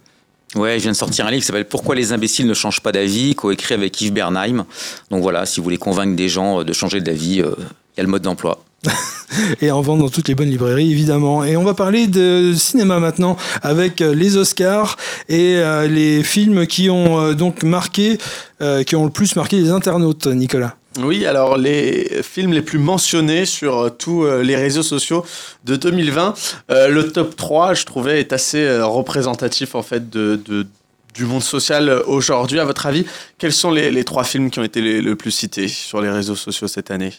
[0.56, 2.90] Ouais, je viens de sortir un livre qui s'appelle Pourquoi les imbéciles ne changent pas
[2.90, 4.66] d'avis, coécrit avec Yves Bernheim.
[5.12, 8.08] Donc voilà, si vous voulez convaincre des gens de changer d'avis, il y a le
[8.08, 8.64] mode d'emploi.
[9.60, 11.44] et en vendre dans toutes les bonnes librairies, évidemment.
[11.44, 14.96] Et on va parler de cinéma maintenant avec euh, les Oscars
[15.28, 18.18] et euh, les films qui ont euh, donc marqué,
[18.62, 20.76] euh, qui ont le plus marqué les internautes, Nicolas.
[20.98, 25.24] Oui, alors les films les plus mentionnés sur tous les réseaux sociaux
[25.64, 26.34] de 2020,
[26.72, 30.66] euh, le top 3, je trouvais, est assez représentatif en fait de, de-
[31.14, 32.58] du monde social aujourd'hui.
[32.60, 33.04] À votre avis,
[33.38, 36.36] quels sont les, les trois films qui ont été le plus cités sur les réseaux
[36.36, 37.12] sociaux cette année?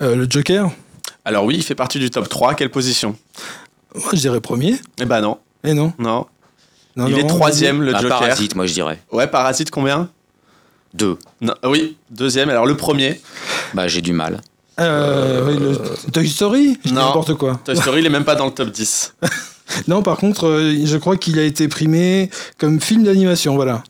[0.00, 0.70] Le Joker,
[1.24, 2.54] Alors oui, il fait partie du top 3.
[2.54, 3.16] Quelle position?
[3.94, 4.76] Moi je dirais premier.
[5.00, 5.92] Eh ben non, Et non.
[5.98, 6.26] non.
[6.96, 8.18] non il est troisième, le Un Joker.
[8.20, 9.00] parasite, moi je dirais.
[9.12, 10.10] Ouais, Parasite, combien?
[10.94, 11.18] Deux.
[11.40, 12.48] Non, Oui, deuxième.
[12.50, 13.20] Alors le premier,
[13.74, 14.40] Bah j'ai du mal.
[14.80, 16.78] Euh, le Toy Story?
[16.84, 17.06] Je Non.
[17.06, 17.60] N'importe quoi.
[17.64, 19.14] Toy Story, il est même pas dans le top 10.
[19.86, 23.82] Non, par contre, euh, je crois qu'il a été primé comme film d'animation, voilà.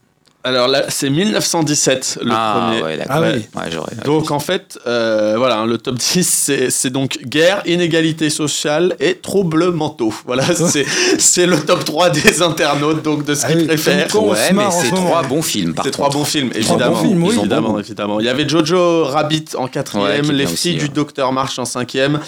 [0.44, 2.83] Alors là, c'est 1917, le ah premier.
[2.83, 3.05] ouais.
[3.09, 3.61] Ah ouais, oui.
[3.77, 4.05] ouais.
[4.05, 9.16] Donc en fait, euh, voilà, hein, le top 10, c'est donc guerre, inégalité sociale et
[9.16, 10.14] troubles mentaux.
[10.27, 10.87] Voilà, c'est
[11.18, 14.14] c'est le top 3 des internautes, donc de ce Ah qu'ils préfèrent.
[14.22, 15.74] Ouais, mais c'est trois bons films.
[15.74, 16.94] Par C'est trois bons films, Trois évidemment.
[16.94, 17.37] bons films, oui.
[17.38, 18.20] Évidemment, évidemment.
[18.20, 20.88] Il y avait Jojo Rabbit en quatrième, Les filles aussi, du ouais.
[20.88, 22.20] Docteur March en cinquième.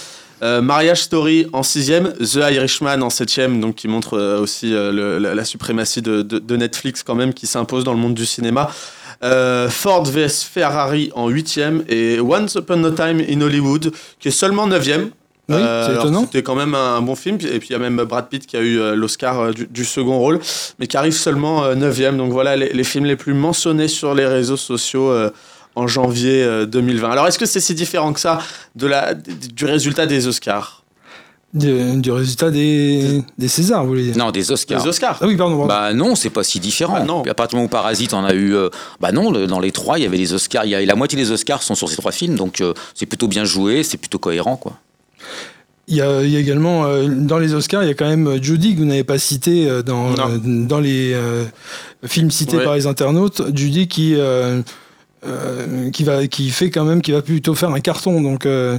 [0.42, 4.90] Euh, Marriage Story en sixième, The Irishman en septième, donc qui montre euh, aussi euh,
[4.92, 8.14] le- la, la suprématie de, de- de Netflix quand même qui s'impose dans le monde
[8.14, 8.70] du cinéma.
[9.22, 14.32] Euh, Ford vs Ferrari en huitième et Once Upon a Time in Hollywood qui est
[14.32, 15.10] seulement neuvième.
[15.50, 16.22] Oui, c'est étonnant.
[16.26, 17.36] C'était quand même un, un bon film.
[17.52, 20.16] Et puis il y a même Brad Pitt qui a eu l'Oscar du, du second
[20.18, 20.38] rôle,
[20.78, 22.16] mais qui arrive seulement euh, neuvième.
[22.16, 25.10] Donc voilà les, les films les plus mentionnés sur les réseaux sociaux
[25.80, 27.10] en janvier euh, 2020.
[27.10, 28.38] Alors est-ce que c'est si différent que ça
[28.76, 30.76] de la, du résultat des Oscars?
[31.52, 34.16] Du, du résultat des, des Césars, vous voulez dire?
[34.16, 34.80] Non, des Oscars.
[34.84, 35.56] Les Oscars Ah oui, pardon.
[35.56, 35.66] pardon.
[35.66, 36.94] Bah non, c'est pas si différent.
[36.98, 37.22] Ah, non.
[37.22, 38.68] Puis à partir du moment où Parasite en a eu, euh,
[39.00, 40.64] bah non, le- dans les trois, il y avait les Oscars.
[40.64, 43.06] Il y a, la moitié des Oscars sont sur ces trois films, donc euh, c'est
[43.06, 44.74] plutôt bien joué, c'est plutôt cohérent, quoi.
[45.88, 48.08] Il y, a, il y a également, euh, dans les Oscars, il y a quand
[48.08, 51.42] même euh, Judy que vous n'avez pas cité euh, dans, euh, dans les euh,
[52.06, 52.64] films cités Ouais.
[52.64, 53.42] par les internautes.
[53.56, 54.14] Judy qui,
[55.26, 58.20] euh, qui, va, qui fait quand même, qui va plutôt faire un carton.
[58.20, 58.78] Donc euh,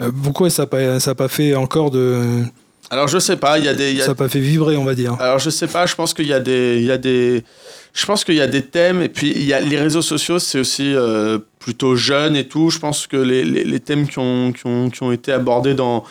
[0.00, 2.42] euh, pourquoi ça n'a pas, ça pas fait encore de.
[2.90, 3.90] Alors je sais pas, il y a des.
[3.92, 5.16] il y a- Ça n'a pas fait vibrer, on va dire.
[5.20, 7.44] Alors je sais pas, je pense qu'il y a des, il y a des,
[7.92, 10.38] je pense qu'il y a des thèmes et puis il y a les réseaux sociaux,
[10.38, 12.70] c'est aussi euh, plutôt jeune et tout.
[12.70, 15.74] Je pense que les, les, les thèmes qui ont, qui ont, qui ont été abordés
[15.74, 16.02] dans,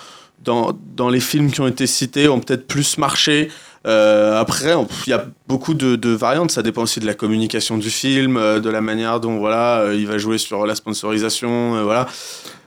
[0.44, 3.50] dans, dans les films qui ont été cités ont peut-être plus marché.
[3.88, 4.74] Euh, après,
[5.06, 6.52] il y a beaucoup de, de variantes.
[6.52, 9.96] Ça dépend aussi de la communication du film, euh, de la manière dont voilà, euh,
[9.96, 12.08] il va jouer sur la sponsorisation, euh, voilà.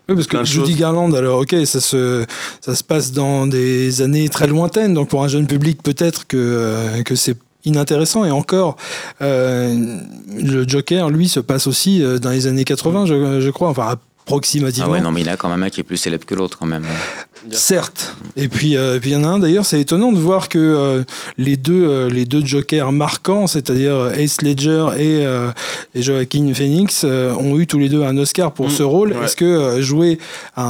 [0.08, 0.74] Oui, parce que Judy.
[0.74, 2.24] Garland, alors ok, ça se,
[2.60, 6.36] ça se passe dans des années très lointaines, donc pour un jeune public, peut-être que,
[6.36, 8.24] euh, que c'est inintéressant.
[8.24, 8.76] Et encore,
[9.22, 9.98] euh,
[10.36, 13.96] le Joker, lui, se passe aussi dans les années 80, je, je crois, enfin Ah
[14.26, 14.90] approximativement.
[14.92, 16.66] ouais, non, mais il a quand même un qui est plus célèbre que l'autre, quand
[16.66, 16.84] même.
[17.52, 18.14] Certes.
[18.36, 21.02] Et puis, euh, il y en a un d'ailleurs, c'est étonnant de voir que euh,
[21.38, 25.50] les deux, euh, les deux Jokers marquants, c'est-à-dire euh, Ace Ledger et, euh,
[25.94, 29.12] et Joaquin Phoenix, euh, ont eu tous les deux un Oscar pour Mm, ce rôle.
[29.14, 29.24] ouais.
[29.24, 30.18] Est-ce que euh, jouer
[30.56, 30.62] un,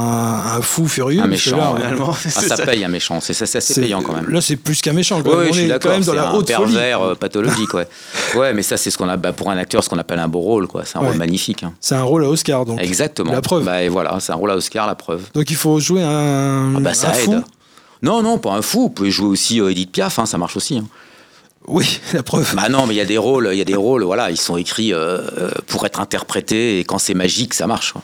[0.57, 1.79] un fou furieux, Un méchant, là, ouais.
[1.81, 2.65] Finalement, Ah, c'est ça ça.
[2.65, 4.29] paye un méchant, c'est ça, c'est payant quand même.
[4.29, 5.21] Là, c'est plus qu'un méchant.
[5.21, 5.45] quand Oui, même.
[5.45, 6.71] je On suis est quand d'accord, même dans c'est la un haute folie.
[6.73, 7.87] pervers euh, pathologique, ouais.
[8.37, 10.29] Ouais, mais ça, c'est ce qu'on a, bah, pour un acteur, ce qu'on appelle un
[10.29, 10.83] beau rôle, quoi.
[10.85, 11.07] C'est un Ouais.
[11.09, 11.63] rôle magnifique.
[11.63, 11.73] hein.
[11.81, 12.81] C'est un rôle à Oscar, donc.
[12.81, 13.33] Exactement.
[13.33, 13.65] La preuve.
[13.65, 15.23] Bah, et voilà, c'est un rôle à Oscar, la preuve.
[15.33, 16.07] Donc il faut jouer un,
[16.75, 17.33] Ah bah ça un fou.
[17.33, 17.43] aide.
[18.03, 18.81] Non, non, pas un fou.
[18.83, 20.77] Vous pouvez jouer aussi euh, Edith Piaf, hein, ça marche aussi.
[20.77, 20.85] hein.
[21.67, 22.55] Oui, la preuve.
[22.55, 24.37] Bah non, mais il y a des rôles, il y a des rôles, voilà, ils
[24.37, 27.93] sont écrits euh, euh, pour être interprétés et quand c'est magique, ça marche.
[27.93, 28.01] quoi.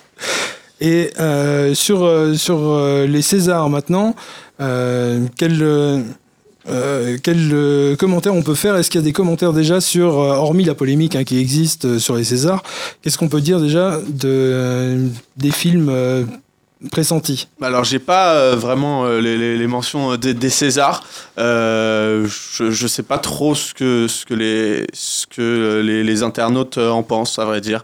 [0.79, 4.15] Et euh, sur, euh, sur les Césars maintenant,
[4.59, 6.05] quel,
[7.23, 8.75] quel commentaire on peut faire?
[8.75, 12.15] Est-ce qu'il y a des commentaires déjà sur, hormis la polémique hein, qui existe sur
[12.15, 12.61] les Césars,
[13.01, 15.07] qu'est-ce qu'on peut dire déjà de,
[15.37, 15.91] des films
[16.91, 21.03] pressentis Alors, j'ai pas euh, vraiment euh, les, mentions euh, des, des Césars.
[21.37, 22.25] Je,
[22.69, 27.39] je sais pas trop ce que, ce que, les, ce que les, internautes en pensent,
[27.39, 27.83] à vrai dire.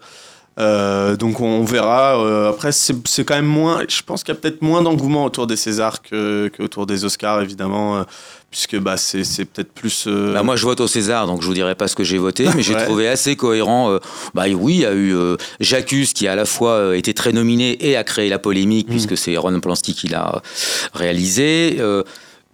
[0.59, 2.19] Euh, donc, on verra.
[2.23, 3.81] Euh, après, c'est quand même moins.
[3.89, 7.05] Je pense qu'il y a peut-être moins d'engouement autour des Césars que, que autour des
[7.05, 8.03] Oscars, évidemment, euh,
[8.51, 10.07] puisque bah, c'est peut-être plus.
[10.07, 12.47] Bah, moi, je vote au César, donc je vous dirai pas ce que j'ai voté,
[12.55, 12.85] mais j'ai Ouais.
[12.85, 13.97] trouvé assez cohérent.
[14.35, 15.15] bah oui, il y a eu
[15.59, 18.91] Jacques qui a à la fois été très nominé et a créé la polémique, Mm.
[18.91, 20.41] puisque c'est Ron Polanski qui l'a
[20.93, 21.79] réalisé.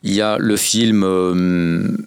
[0.04, 1.98] Il y a le film,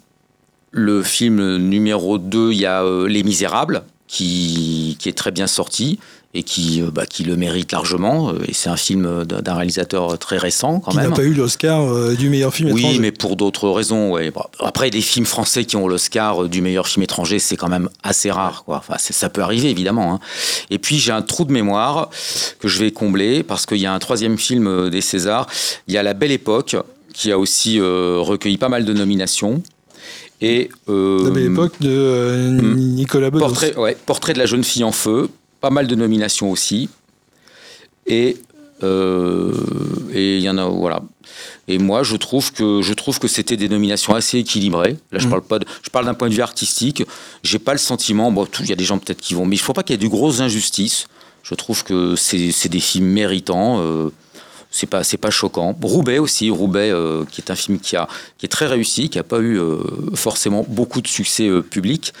[0.71, 5.99] le film numéro 2, il y a Les Misérables, qui, qui est très bien sorti
[6.35, 8.29] et qui, euh, bah, qui le mérite largement.
[8.29, 11.13] Euh, Et c'est un film d'un réalisateur très récent, quand Qui n'a même.
[11.13, 12.99] pas eu l'Oscar euh, du meilleur film Oui, étranger.
[12.99, 14.11] mais pour d'autres raisons.
[14.13, 14.31] Ouais.
[14.59, 18.31] Après, des films français qui ont l'Oscar du meilleur film étranger, c'est quand même assez
[18.31, 18.63] rare.
[18.65, 18.77] Quoi.
[18.77, 20.13] Enfin, c'est- ça peut arriver, évidemment.
[20.15, 20.19] hein.
[20.71, 22.09] Et puis j'ai un trou de mémoire
[22.59, 25.45] que je vais combler parce qu'il y a un troisième film des Césars.
[25.87, 26.75] Il y a La Belle Époque
[27.13, 29.61] qui a aussi euh, recueilli pas mal de nominations.
[30.43, 32.75] Et euh, La Belle Époque de hmm.
[32.75, 33.45] Nicolas Bedos.
[33.45, 35.29] Portrait, ouais, Portrait de la jeune fille en feu,
[35.61, 36.89] pas mal de nominations aussi.
[38.05, 38.37] Et
[38.85, 41.01] et il y en a voilà
[41.67, 44.97] et moi, je trouve que je trouve que c'était des nominations assez équilibrées.
[45.11, 45.29] Là, je mm.
[45.29, 47.03] parle pas, je parle d'un point de vue artistique.
[47.43, 48.31] J'ai pas le sentiment.
[48.31, 49.99] Bon, il y a des gens peut-être qui vont, mais il faut pas qu'il y
[49.99, 51.07] ait de grosses injustices.
[51.43, 53.79] Je trouve que c'est des films méritants.
[53.79, 54.11] Euh,
[54.73, 55.75] c'est pas c'est pas choquant.
[55.81, 59.19] Roubaix aussi, Roubaix, euh, qui est un film qui a qui est très réussi, qui
[59.19, 59.77] a pas eu euh,
[60.15, 62.11] forcément beaucoup de succès euh, public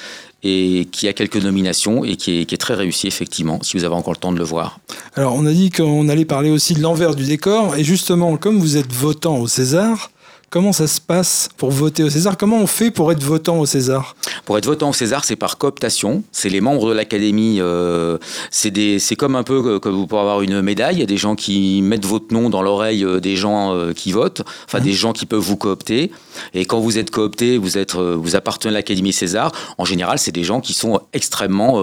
[0.43, 3.85] et qui a quelques nominations et qui est, qui est, très réussi effectivement, si vous
[3.85, 4.79] avez encore le temps de le voir.
[5.15, 8.59] Alors on a dit qu'on allait parler aussi de l'envers du décor, et justement comme
[8.59, 10.11] vous êtes votant au César,
[10.53, 12.37] Comment ça se passe pour voter au César?
[12.37, 14.15] Comment on fait pour être votant au César?
[14.45, 16.21] Pour être votant au César, c'est par cooptation.
[16.31, 17.57] C'est les membres de l'Académie.
[17.59, 18.19] Euh,
[18.51, 20.97] c'est comme un peu que vous pouvez avoir une médaille.
[20.97, 23.93] Il y a des gens qui mettent votre nom dans l'oreille euh, des gens euh,
[23.93, 24.83] qui votent, enfin mmh.
[24.83, 26.11] des gens qui peuvent vous coopter.
[26.53, 29.51] Et quand vous êtes coopté, vous, êtes, vous appartenez à l'Académie César.
[29.79, 31.81] En général, c'est des gens qui sont extrêmement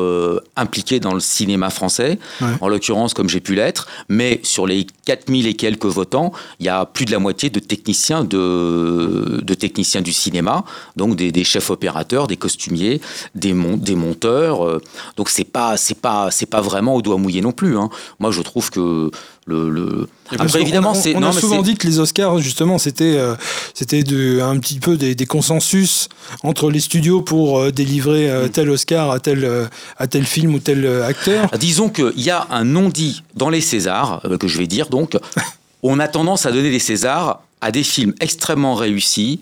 [0.55, 2.19] impliqués dans le cinéma français.
[2.61, 3.89] En l'occurrence, comme j'ai pu l'être.
[4.09, 7.61] Mais sur les 4000 et quelques votants, il y a plus de la moitié de
[7.61, 10.65] techniciens de de, techniciens du cinéma,
[10.97, 13.01] donc des, chefs opérateurs, des costumiers,
[13.35, 14.65] des, des monteurs.
[14.67, 14.83] Euh.
[15.17, 17.77] donc c'est pas c'est pas c'est pas vraiment au doigt mouillé non plus.
[17.77, 17.91] Hein.
[18.19, 19.11] Moi je trouve que
[19.47, 20.07] le,
[20.39, 21.17] Après, évidemment, c'est.
[21.17, 23.35] On, a souvent dit que les Oscars, justement, c'était euh,
[23.75, 26.09] c'était de, un petit peu des, consensus
[26.45, 29.69] entre les studios pour euh, délivrer tel Oscar à tel,
[29.99, 31.49] à tel film ou tel acteur.
[31.51, 35.17] Ah, disons qu'il y a un non-dit dans les Césars, que je vais dire donc.
[35.83, 39.41] on a tendance à donner des Césars à des films extrêmement réussis,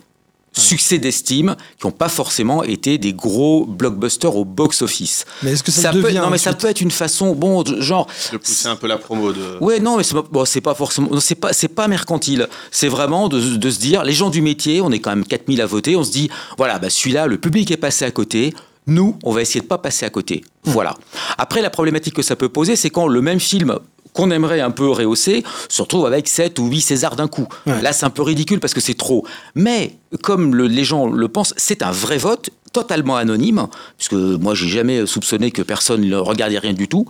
[0.53, 5.25] succès d'estime, qui n'ont pas forcément été des gros blockbusters au box-office.
[5.43, 8.09] Mais est-ce que ça, devient peut, Non, mais ça peut être une façon, bon, genre.
[8.33, 9.59] De pousser un peu la promo de.
[9.61, 12.49] Ouais, non, mais c'est pas, c'est pas forcément, c'est pas, c'est pas mercantile.
[12.71, 15.61] C'est vraiment de, de, se dire, les gens du métier, on est quand même 4000
[15.61, 18.55] à voter, on se dit, voilà, bah celui-là, le public est passé à côté.
[18.87, 20.43] Nous, on va essayer de pas passer à côté.
[20.65, 20.71] Mmh.
[20.71, 20.95] Voilà.
[21.37, 23.79] Après, la problématique que ça peut poser, c'est quand le même film
[24.19, 27.47] qu'on aimerait un peu rehausser se retrouve avec 7 ou 8 Césars d'un coup.
[27.67, 29.25] Là, c'est un peu ridicule parce que c'est trop.
[29.55, 29.93] Mais
[30.23, 33.67] comme les gens le pensent, c'est un vrai vote totalement anonyme,
[33.97, 37.07] puisque moi j'ai jamais soupçonné que personne ne regardait rien du tout,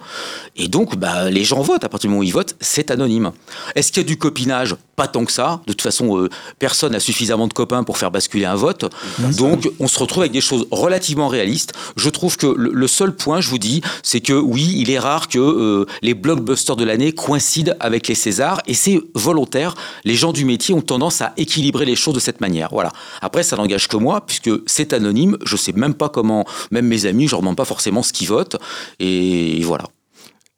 [0.56, 3.32] et donc bah, les gens votent, à partir du moment où ils votent, c'est anonyme.
[3.74, 4.76] Est-ce qu'il y a du copinage?
[4.96, 8.10] Pas tant que ça, de toute façon euh, personne n'a suffisamment de copains pour faire
[8.10, 8.92] basculer un vote,
[9.36, 11.72] donc on se retrouve avec des choses relativement réalistes.
[11.96, 15.28] Je trouve que le, seul point, je vous dis, c'est que oui, il est rare
[15.28, 20.32] que euh, les blockbusters de l'année coïncident avec les Césars, et c'est volontaire, les gens
[20.32, 22.68] du métier ont tendance à équilibrer les choses de cette manière.
[22.72, 22.87] Voilà.
[23.20, 25.36] Après, ça n'engage que moi, puisque c'est anonyme.
[25.44, 28.28] Je sais même pas comment, même mes amis, je leur demande pas forcément ce qu'ils
[28.28, 28.56] votent.
[28.98, 29.84] Et voilà.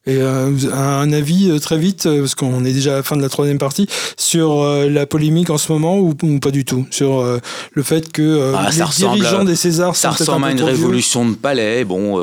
[0.06, 3.18] Et euh, un avis euh, très vite, euh, parce qu'on est déjà à la fin
[3.18, 3.86] de la troisième partie,
[4.16, 6.86] sur la polémique en ce moment ou, pas du tout?
[6.90, 7.22] Sur
[7.72, 11.84] le fait que ah, les dirigeants des Césars ça ressemble à une révolution de palais.
[11.84, 12.18] Bon,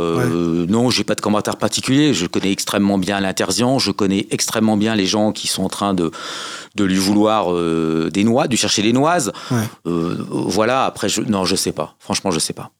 [0.68, 2.14] non, j'ai pas de commentaire particulier.
[2.14, 3.78] Je connais extrêmement bien l'interdient.
[3.78, 6.12] Je connais extrêmement bien les gens qui sont en train de
[6.76, 7.54] de lui vouloir
[8.12, 9.32] des noix, de chercher des noises.
[9.86, 10.86] voilà.
[10.86, 11.96] Après, je, non, je sais pas.
[12.00, 12.72] Franchement, je sais pas.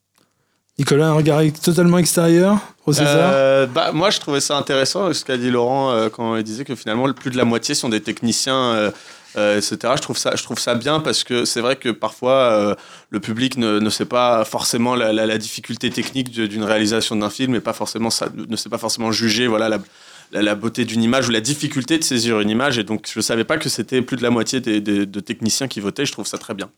[0.80, 5.38] Nicolas, un regard totalement extérieur au euh, bah, Moi, je trouvais ça intéressant, ce qu'a
[5.38, 8.92] dit Laurent euh, quand il disait que finalement, plus de la moitié sont des techniciens,
[9.36, 9.94] euh, etc.
[9.96, 12.78] Je trouve, ça, je trouve ça bien parce que c'est vrai que parfois,
[13.10, 17.56] le public ne, ne, sait pas forcément la, la, difficulté technique d'une réalisation d'un film
[17.56, 21.28] et pas forcément, ça, ne sait pas forcément juger voilà, la, la, beauté d'une image
[21.28, 22.78] ou la difficulté de saisir une image.
[22.78, 25.20] Et donc, je ne savais pas que c'était plus de la moitié des, des, de
[25.20, 26.06] techniciens qui votaient.
[26.06, 26.70] Je trouve ça très bien.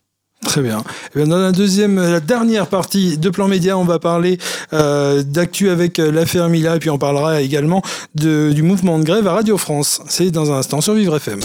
[0.44, 0.82] Très bien.
[1.14, 4.38] Eh dans la deuxième, la dernière partie de Plan Média, on va parler
[4.72, 7.82] euh, d'actu avec euh, l'affaire Mila et puis on parlera également
[8.14, 10.00] de, du mouvement de grève à Radio France.
[10.08, 11.40] C'est dans un instant sur Vivre FM.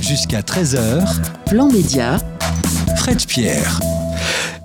[0.00, 1.04] Jusqu'à 13h.
[1.48, 2.18] Plan Média.
[2.96, 3.80] Fred Pierre.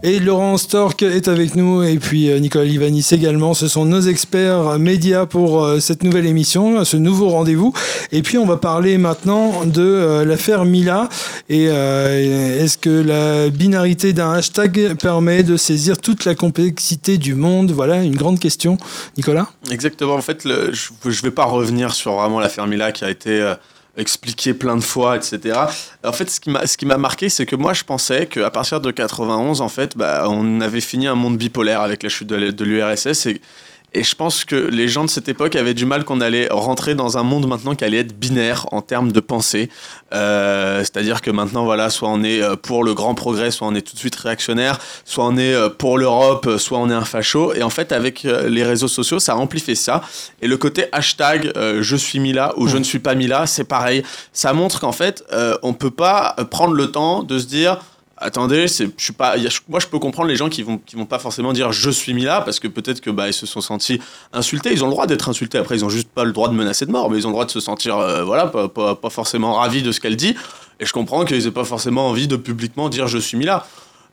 [0.03, 3.53] Et Laurent Stork est avec nous et puis euh, Nicolas Livanis également.
[3.53, 7.71] Ce sont nos experts médias pour euh, cette nouvelle émission, ce nouveau rendez-vous.
[8.11, 11.07] Et puis on va parler maintenant de euh, l'affaire Mila.
[11.49, 17.71] Et est-ce que la binarité d'un hashtag permet de saisir toute la complexité du monde?
[17.71, 18.77] Voilà une grande question.
[19.17, 19.49] Nicolas?
[19.69, 20.15] Exactement.
[20.15, 23.53] En fait, je ne vais pas revenir sur vraiment l'affaire Mila qui a été
[23.97, 25.59] expliqué plein de fois, etc.
[26.03, 28.91] En fait, ce qui m'a, ce marqué, c'est que moi, je pensais qu'à partir de
[28.91, 33.25] 91, en fait, bah, on avait fini un monde bipolaire avec la chute de, l'URSS
[33.25, 33.41] et,
[33.93, 36.95] Et je pense que les gens de cette époque avaient du mal qu'on allait rentrer
[36.95, 39.69] dans un monde maintenant qui allait être binaire en termes de pensée.
[40.13, 43.75] Euh, C'est-à-dire que maintenant, voilà, soit on est euh, pour le grand progrès, soit on
[43.75, 47.03] est tout de suite réactionnaire, soit on est euh, pour l'Europe, soit on est un
[47.03, 47.53] facho.
[47.53, 50.01] Et en fait, avec euh, les réseaux sociaux, ça amplifie ça.
[50.41, 51.51] Et le côté hashtag
[51.81, 54.03] je suis mis là ou je ne suis pas mis là, c'est pareil.
[54.33, 57.77] Ça montre qu'en fait, euh, on peut pas prendre le temps de se dire
[58.21, 59.35] attendez, je suis pas,
[59.67, 62.23] moi je peux comprendre les gens qui vont, vont pas forcément dire je suis mis
[62.23, 63.99] là parce que peut-être que bah ils se sont sentis
[64.31, 64.71] insultés.
[64.71, 65.57] Ils ont le droit d'être insultés.
[65.57, 67.35] Après, ils ont juste pas le droit de menacer de mort, mais ils ont le
[67.35, 70.35] droit de se sentir, euh, voilà, pas, pas, forcément ravis de ce qu'elle dit.
[70.79, 73.65] Et je comprends qu'ils aient pas forcément envie de publiquement dire je suis mis là.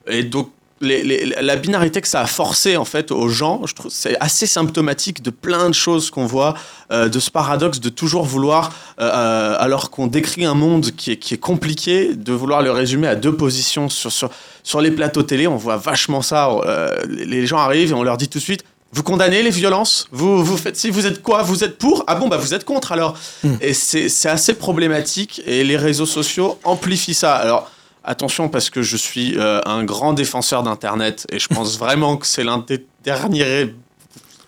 [0.07, 3.75] Et donc les- les- la binarité que ça a forcé en fait aux gens, je
[3.75, 6.55] trouve c'est assez symptomatique de plein de choses qu'on voit,
[6.93, 11.13] euh, de ce paradoxe de toujours vouloir, euh, euh, alors qu'on décrit un monde qui
[11.13, 14.31] est, qui est compliqué, de vouloir le résumer à deux positions sur, sur,
[14.63, 15.47] sur les plateaux télé.
[15.47, 16.49] On voit vachement ça.
[16.51, 18.65] euh, les gens arrivent et on leur dit tout de suite.
[18.91, 20.07] Vous condamnez les violences?
[20.13, 21.43] Vous, vous faites si vous êtes quoi?
[21.43, 22.05] Vous êtes pour?
[22.07, 23.19] Ah bon bah vous êtes contre alors.
[23.61, 27.35] Et c'est c'est assez problématique et les réseaux sociaux amplifient ça.
[27.35, 27.71] Alors
[28.11, 32.27] Attention parce que je suis euh, un grand défenseur d'Internet et je pense vraiment que
[32.27, 33.75] c'est l'un des derniers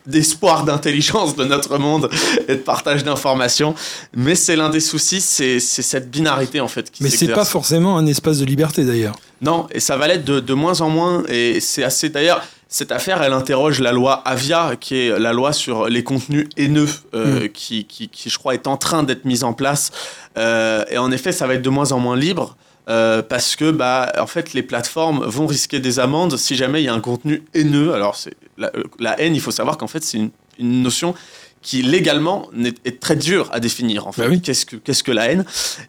[0.07, 2.09] d'espoir d'intelligence de notre monde
[2.49, 3.75] et de partage d'informations.
[4.15, 7.99] Mais c'est l'un des soucis, c'est cette binarité en fait qui Mais c'est pas forcément
[7.99, 9.15] un espace de liberté d'ailleurs.
[9.43, 11.23] Non, et ça va l'être de, de moins en moins.
[11.29, 12.09] Et c'est assez.
[12.09, 16.49] D'ailleurs, cette affaire, elle interroge la loi Avia, qui est la loi sur les contenus
[16.57, 19.91] haineux, euh, qui, qui, qui, je crois, est en train d'être mise en place.
[20.39, 22.57] Euh, et en effet, ça va être de moins en moins libre.
[22.91, 26.87] Euh, parce que bah en fait les plateformes vont risquer des amendes si jamais il
[26.87, 27.95] y a un contenu haineux.
[27.95, 31.15] Alors c'est la, la haine il faut savoir qu'en fait c'est une, une notion
[31.63, 32.49] qui légalement
[32.85, 34.23] est très dure à définir en fait.
[34.23, 34.41] Bah oui.
[34.41, 35.45] qu'est-ce que qu'est-ce que la haine?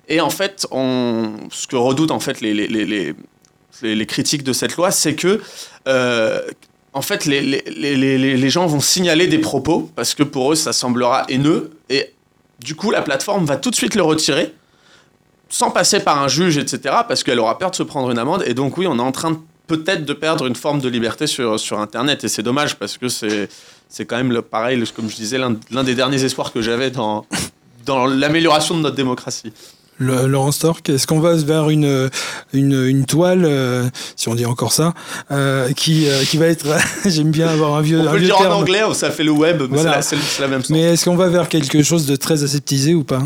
[0.09, 3.15] Et en fait on ce que redoutent en fait les, les, les, les-
[3.81, 5.41] les, les critiques de cette loi, c'est que
[5.87, 6.39] euh,
[6.93, 11.71] en fait les gens vont signaler des propos parce que pour eux ça semblera haineux.
[11.89, 12.13] Et
[12.59, 14.53] du coup la plateforme va tout de suite le retirer
[15.51, 16.95] sans passer par un juge, etc.
[17.07, 19.11] parce qu'elle aura peur de se prendre une amende et donc oui on est en
[19.11, 19.37] train de-
[19.67, 23.07] peut-être de perdre une forme de liberté sur, sur Internet et c'est dommage parce que
[23.07, 23.47] c'est
[23.89, 26.89] c'est quand même le, pareil, le- comme je disais, l'un des derniers espoirs que j'avais
[26.91, 27.25] dans,
[27.85, 29.51] dans l'amélioration de notre démocratie.
[29.97, 32.09] Le- Laurent Stork, est-ce qu'on va vers une,
[32.53, 33.83] une, une toile, euh,
[34.15, 34.93] si on dit encore ça,
[35.31, 36.65] euh, qui, euh, qui va être.
[37.05, 38.53] J'aime bien avoir un vieux, On un peut le dire terme.
[38.53, 40.01] en anglais, ça fait le web, mais Voilà.
[40.01, 40.69] c'est la, c'est la même chose.
[40.71, 43.21] Mais est-ce qu'on va vers quelque chose de très aseptisé ou pas?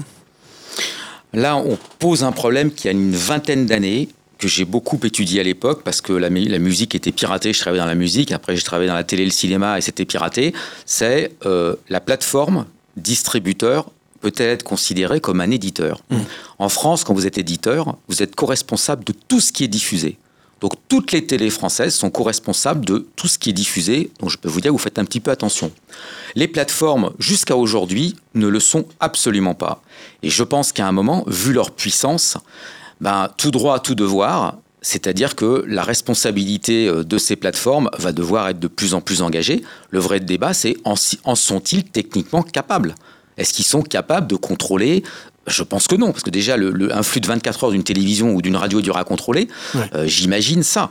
[1.36, 5.44] Là, on pose un problème qui a une vingtaine d'années, que j'ai beaucoup étudié à
[5.44, 8.56] l'époque, parce que la, mu- la musique était piratée, je travaillais dans la musique, après
[8.56, 10.54] j'ai travaillé dans la télé et le cinéma, et c'était piraté.
[10.86, 12.66] C'est euh, la plateforme
[12.98, 16.02] distributeur peut être considérée comme un éditeur.
[16.58, 20.18] En France, quand vous êtes éditeur, vous êtes co-responsable de tout ce qui est diffusé.
[20.66, 24.10] Donc toutes les télés françaises sont co-responsables de tout ce qui est diffusé.
[24.20, 25.72] Donc je peux vous dire, vous faites un petit peu attention.
[26.34, 29.84] Les plateformes, jusqu'à aujourd'hui, ne le sont absolument pas.
[30.24, 32.40] Et je pense qu'à un moment, vu leur puissance,
[33.00, 38.50] ben, tout droit, tout devoir, c'est-à-dire que la responsabilité euh, de ces plateformes va devoir
[38.50, 39.62] être de plus en plus engagée.
[39.92, 40.96] Le vrai débat, c'est en
[41.36, 42.96] sont-ils techniquement capables?
[43.38, 45.04] Est-ce qu'ils sont capables de contrôler
[45.48, 47.84] je pense que non, parce que déjà, le, le- un flux de 24 heures d'une
[47.84, 49.82] télévision ou d'une radio dur à contrôler, Ouais.
[49.94, 50.90] euh, j'imagine ça.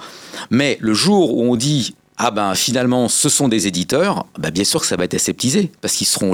[0.51, 4.63] Mais le jour où on dit ah ben finalement ce sont des éditeurs, ben, bien
[4.63, 6.33] sûr que ça va être aseptisé parce qu'ils seront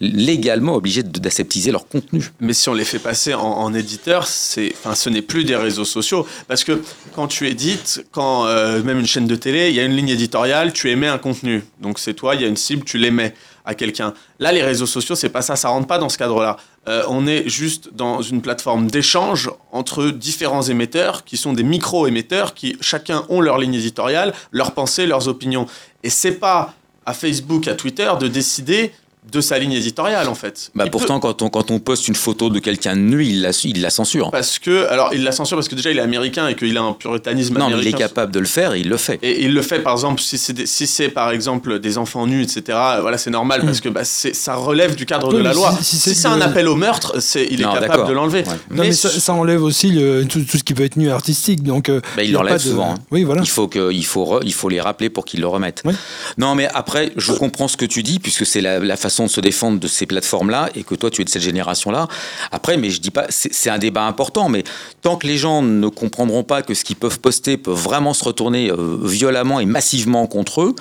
[0.00, 2.30] légalement obligés d'aseptiser leur contenu.
[2.40, 5.56] Mais si on les fait passer en, en éditeur, c'est, enfin, ce n'est plus des
[5.56, 6.26] réseaux sociaux.
[6.48, 6.80] Parce que
[7.14, 10.08] quand tu édites, quand euh, même une chaîne de télé, il y a une ligne
[10.08, 11.62] éditoriale, tu émets un contenu.
[11.80, 14.12] Donc c'est toi, il y a une cible, tu l'émets à quelqu'un.
[14.40, 16.56] Là, les réseaux sociaux, c'est pas ça, ça rentre pas dans ce cadre-là.
[16.88, 22.54] Euh, on est juste dans une plateforme d'échange entre différents émetteurs qui sont des micro-émetteurs
[22.54, 25.66] qui chacun ont leur ligne éditoriale, leurs pensées, leurs opinions.
[26.02, 26.74] Et c'est pas
[27.06, 28.92] à Facebook, à Twitter de décider
[29.30, 30.70] de sa ligne éditoriale en fait.
[30.74, 33.24] Bah, Il peut- pourtant, quand on, quand on poste une photo de quelqu'un de nu,
[33.24, 34.30] il la, il la censure.
[34.32, 36.82] parce que, alors il la censure parce que déjà il est américain et qu'il a
[36.82, 37.98] un puritanisme Non, mais il est américain.
[37.98, 39.20] capable de le faire et il le fait.
[39.22, 42.42] Et il le fait par exemple si c'est si c'est par exemple des enfants nus
[42.42, 42.76] etc.
[43.00, 45.54] Voilà c'est normal parce que bah, c'est- ça relève du cadre Oui, de la mais
[45.54, 45.76] loi.
[45.80, 48.08] si- Si, si c'est un appel au meurtre, c'est il est Non, capable d'accord.
[48.08, 48.38] de l'enlever.
[48.40, 48.54] Ouais.
[48.76, 51.62] Non, mais ça, ça enlève aussi le- tout, tout ce qui peut être nu artistique.
[51.62, 52.98] Donc, euh, Bah, il l'enlève de- souvent, hein.
[53.12, 53.42] Oui, voilà.
[53.42, 55.82] Il faut, que, il, faut re- il faut les rappeler pour qu'ils le remettent.
[55.84, 55.94] Oui.
[56.38, 59.28] Non, mais après, je comprends ce que tu dis, puisque c'est la, la façon de
[59.28, 62.08] se défendre de ces plateformes-là, et que toi, tu es de cette génération-là.
[62.50, 64.64] Après, mais je dis pas, c'est un débat important, mais
[65.00, 68.24] tant que les gens ne comprendront pas que ce qu'ils peuvent poster peut vraiment se
[68.24, 70.74] retourner euh, violemment et massivement contre eux,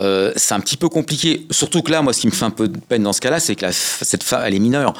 [0.00, 1.46] euh, c'est un petit peu compliqué.
[1.50, 3.40] Surtout que là, moi, ce qui me fait un peu de peine dans ce cas-là,
[3.40, 4.94] c'est que la cette femme, elle est mineure.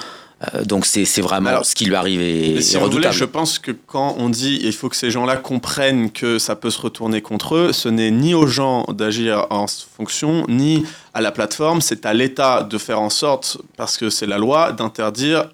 [0.54, 3.14] Euh, donc c'est vraiment Alors, ce qui lui arrive et, si voulez, redoutable.
[3.14, 6.70] je pense que quand on dit il faut que ces gens-là comprennent que ça peut
[6.70, 10.84] se retourner contre eux, ce n'est ni aux gens d'agir en fonction, ni
[11.14, 14.72] à la plateforme, c'est à l'État de faire en sorte, parce que c'est la loi,
[14.72, 15.46] d'interdire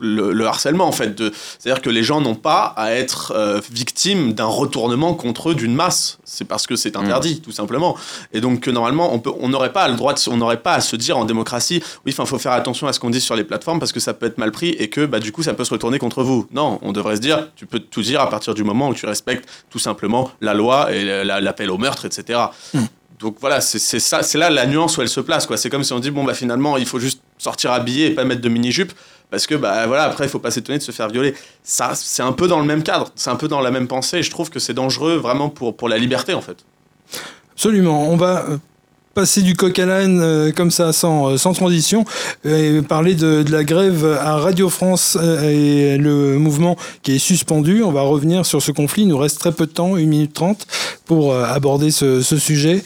[0.00, 1.22] le, le harcèlement en fait.
[1.58, 5.74] C'est-à-dire que les gens n'ont pas à être euh, victimes d'un retournement contre eux d'une
[5.74, 6.18] masse.
[6.24, 7.96] C'est parce que c'est interdit, tout simplement.
[8.32, 10.72] Et donc que normalement, on peut- on n'aurait pas le droit, de, on n'aurait pas
[10.74, 13.36] à se dire en démocratie, oui, il faut faire attention à ce qu'on dit sur
[13.36, 15.54] les plateformes parce que ça peut être mal pris et que bah, du coup ça
[15.54, 16.48] peut se retourner contre vous.
[16.52, 19.06] Non, on devrait se dire, tu peux tout dire à partir du moment où tu
[19.06, 22.40] respectes tout simplement la loi et la- l'appel au meurtre, etc.
[23.22, 25.46] Donc voilà, c'est là la nuance où elle se place.
[25.46, 25.56] quoi.
[25.56, 28.24] C'est comme si on dit bon bah finalement il faut juste sortir habillé et pas
[28.24, 28.92] mettre de mini jupe
[29.30, 31.34] parce que bah voilà après il faut pas s'étonner de se faire violer.
[31.62, 34.22] Ça c'est un peu dans le même cadre, c'est un peu dans la même pensée.
[34.22, 36.64] Je trouve que c'est dangereux vraiment pour la liberté en fait.
[37.52, 38.08] Absolument.
[38.08, 38.56] On va euh,
[39.14, 42.04] passer du coq à l'âne euh, comme ça, sans, euh, sans transition,
[42.44, 47.82] et parler de, de la grève à Radio France et le mouvement qui est suspendu.
[47.82, 49.02] On va revenir sur ce conflit.
[49.02, 50.66] Il nous reste très peu de temps, 1 minute 30,
[51.04, 52.82] pour aborder ce sujet.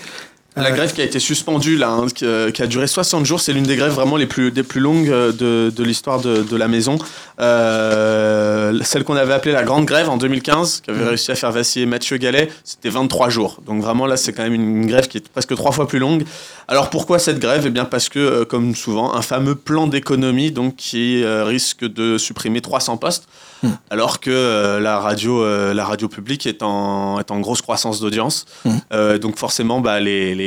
[0.56, 3.26] La Euh, grève qui a été suspendue, là, hein, qui, euh, qui a duré 60
[3.26, 6.20] jours, c'est l'une des grèves vraiment les plus, des plus longues euh, de, de l'histoire
[6.20, 6.98] de, de la maison.
[7.40, 11.52] Euh, celle qu'on avait appelée la Grande Grève en 2015, qui avait réussi à faire
[11.52, 13.60] vaciller Mathieu Gallet, c'était 23 jours.
[13.66, 16.24] Donc vraiment, là, c'est quand même une grève qui est presque trois fois plus longue.
[16.68, 20.76] Alors pourquoi cette grève Eh bien parce que, comme souvent, un fameux plan d'économie donc,
[20.76, 23.28] qui risque de supprimer 300 postes,
[23.90, 28.46] alors que la, radio, la radio publique est en, est en grosse croissance d'audience.
[28.92, 30.45] Euh, donc forcément, bah, les, les,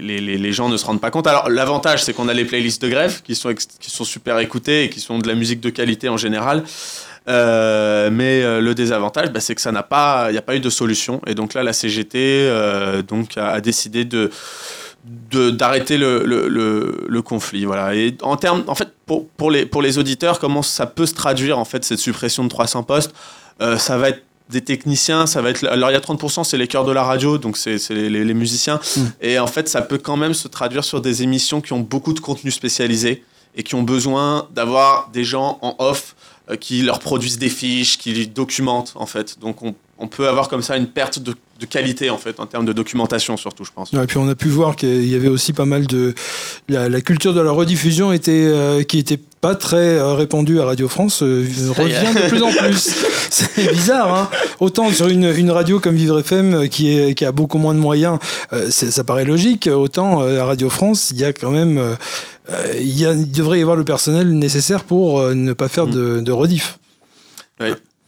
[0.00, 1.26] les, les- gens ne se rendent pas compte.
[1.26, 4.84] Alors l'avantage, c'est qu'on a les playlists de grève qui sont, qui sont super écoutées
[4.84, 6.62] et qui sont de la musique de qualité en général.
[7.26, 10.56] Euh, mais euh, le désavantage, bah, c'est que ça n'a pas, il n'y a pas
[10.56, 11.20] eu de solution.
[11.26, 14.30] Et donc là, la CGT euh, donc a, décidé de
[15.50, 16.48] d'arrêter le, le,
[17.06, 17.66] le, conflit.
[17.66, 17.94] Voilà.
[17.94, 21.12] Et en termes, en fait, pour, pour, les, pour les auditeurs, comment ça peut se
[21.12, 23.12] traduire, en fait, cette suppression de 300 postes
[23.76, 24.22] Ça va être
[24.54, 25.64] des techniciens, ça va être...
[25.66, 28.24] Alors, il y a 30%, c'est les chœurs de la radio, donc c'est les, les-
[28.24, 28.80] les musiciens.
[29.20, 32.12] Et en fait, ça peut quand même se traduire sur des émissions qui ont beaucoup
[32.14, 33.22] de contenu spécialisé
[33.56, 36.16] et qui ont besoin d'avoir des gens en off
[36.50, 39.38] euh, qui leur produisent des fiches, qui les documentent, en fait.
[39.40, 42.46] Donc, on, on peut avoir comme ça une perte de, de qualité, en fait, en
[42.46, 43.92] termes de documentation, surtout, je pense.
[43.92, 46.14] Ouais, et puis on a pu voir qu'il y avait aussi pas mal de
[46.68, 50.64] la, la culture de la rediffusion était euh, qui était pas très euh, répandue à
[50.64, 53.04] Radio France euh, revient de plus en plus.
[53.30, 57.26] C'est bizarre, hein Autant sur une, une radio comme Vivre FM euh, qui est qui
[57.26, 58.18] a beaucoup moins de moyens,
[58.70, 59.68] ça paraît logique.
[59.70, 61.78] Autant à Radio France, il y a quand même
[62.78, 66.20] il, y a- il devrait y avoir le personnel nécessaire pour ne pas faire de,
[66.20, 66.78] de rediff.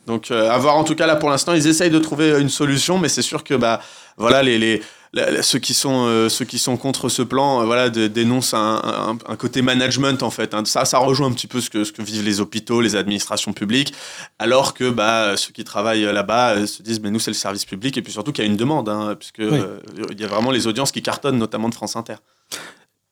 [0.06, 2.48] Donc, euh, à voir en tout cas, là pour l'instant, ils essayent de trouver une
[2.48, 3.80] solution, mais c'est sûr que bah,
[4.16, 4.80] voilà, les, les,
[5.16, 8.06] la- la- ceux, qui sont, euh, ceux qui sont contre ce plan euh, voilà, de-
[8.06, 10.54] dénoncent un, un- un côté management en fait.
[10.54, 10.62] hein.
[10.64, 13.52] Ça, ça rejoint un petit peu ce que, ce que vivent les hôpitaux, les administrations
[13.52, 13.92] publiques,
[14.38, 17.64] alors que bah, ceux qui travaillent là-bas euh, se disent mais nous c'est le service
[17.64, 19.80] public, et puis surtout qu'il y a une demande, hein, puisque euh,
[20.12, 22.16] il y a vraiment les audiences qui cartonnent, notamment de France Inter.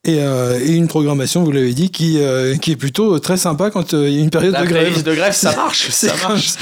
[0.07, 3.71] Et, euh, et une programmation, vous l'avez dit, qui, euh, qui est plutôt très sympa
[3.71, 5.03] quand euh, il y a une période La de grève.
[5.03, 6.53] de grève, ça marche, ça marche.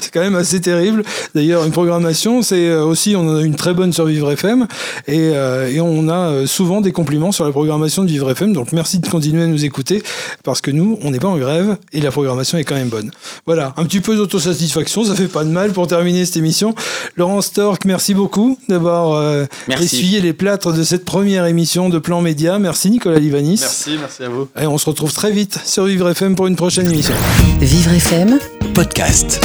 [0.00, 1.04] C'est quand même assez terrible.
[1.34, 4.66] D'ailleurs, une programmation, c'est euh, aussi, on a une très bonne sur Vivre FM
[5.06, 8.52] et, euh, et on a souvent des compliments sur la programmation de Vivre FM.
[8.52, 10.02] Donc merci de continuer à nous écouter
[10.42, 13.10] parce que nous, on n'est pas en grève et la programmation est quand même bonne.
[13.46, 16.74] Voilà, un petit peu d'autosatisfaction, ça fait pas de mal pour terminer cette émission.
[17.16, 19.84] Laurent Stork, merci beaucoup d'avoir euh, Merci.
[19.84, 22.58] essuyé les plâtres de cette première émission de Plan Média.
[22.88, 23.58] Merci Nicolas Livanis.
[23.60, 24.48] Merci, merci à vous.
[24.58, 27.14] Et on se retrouve très vite sur Vivre FM pour une prochaine émission.
[27.60, 28.38] Vivre FM
[28.74, 29.40] Podcast.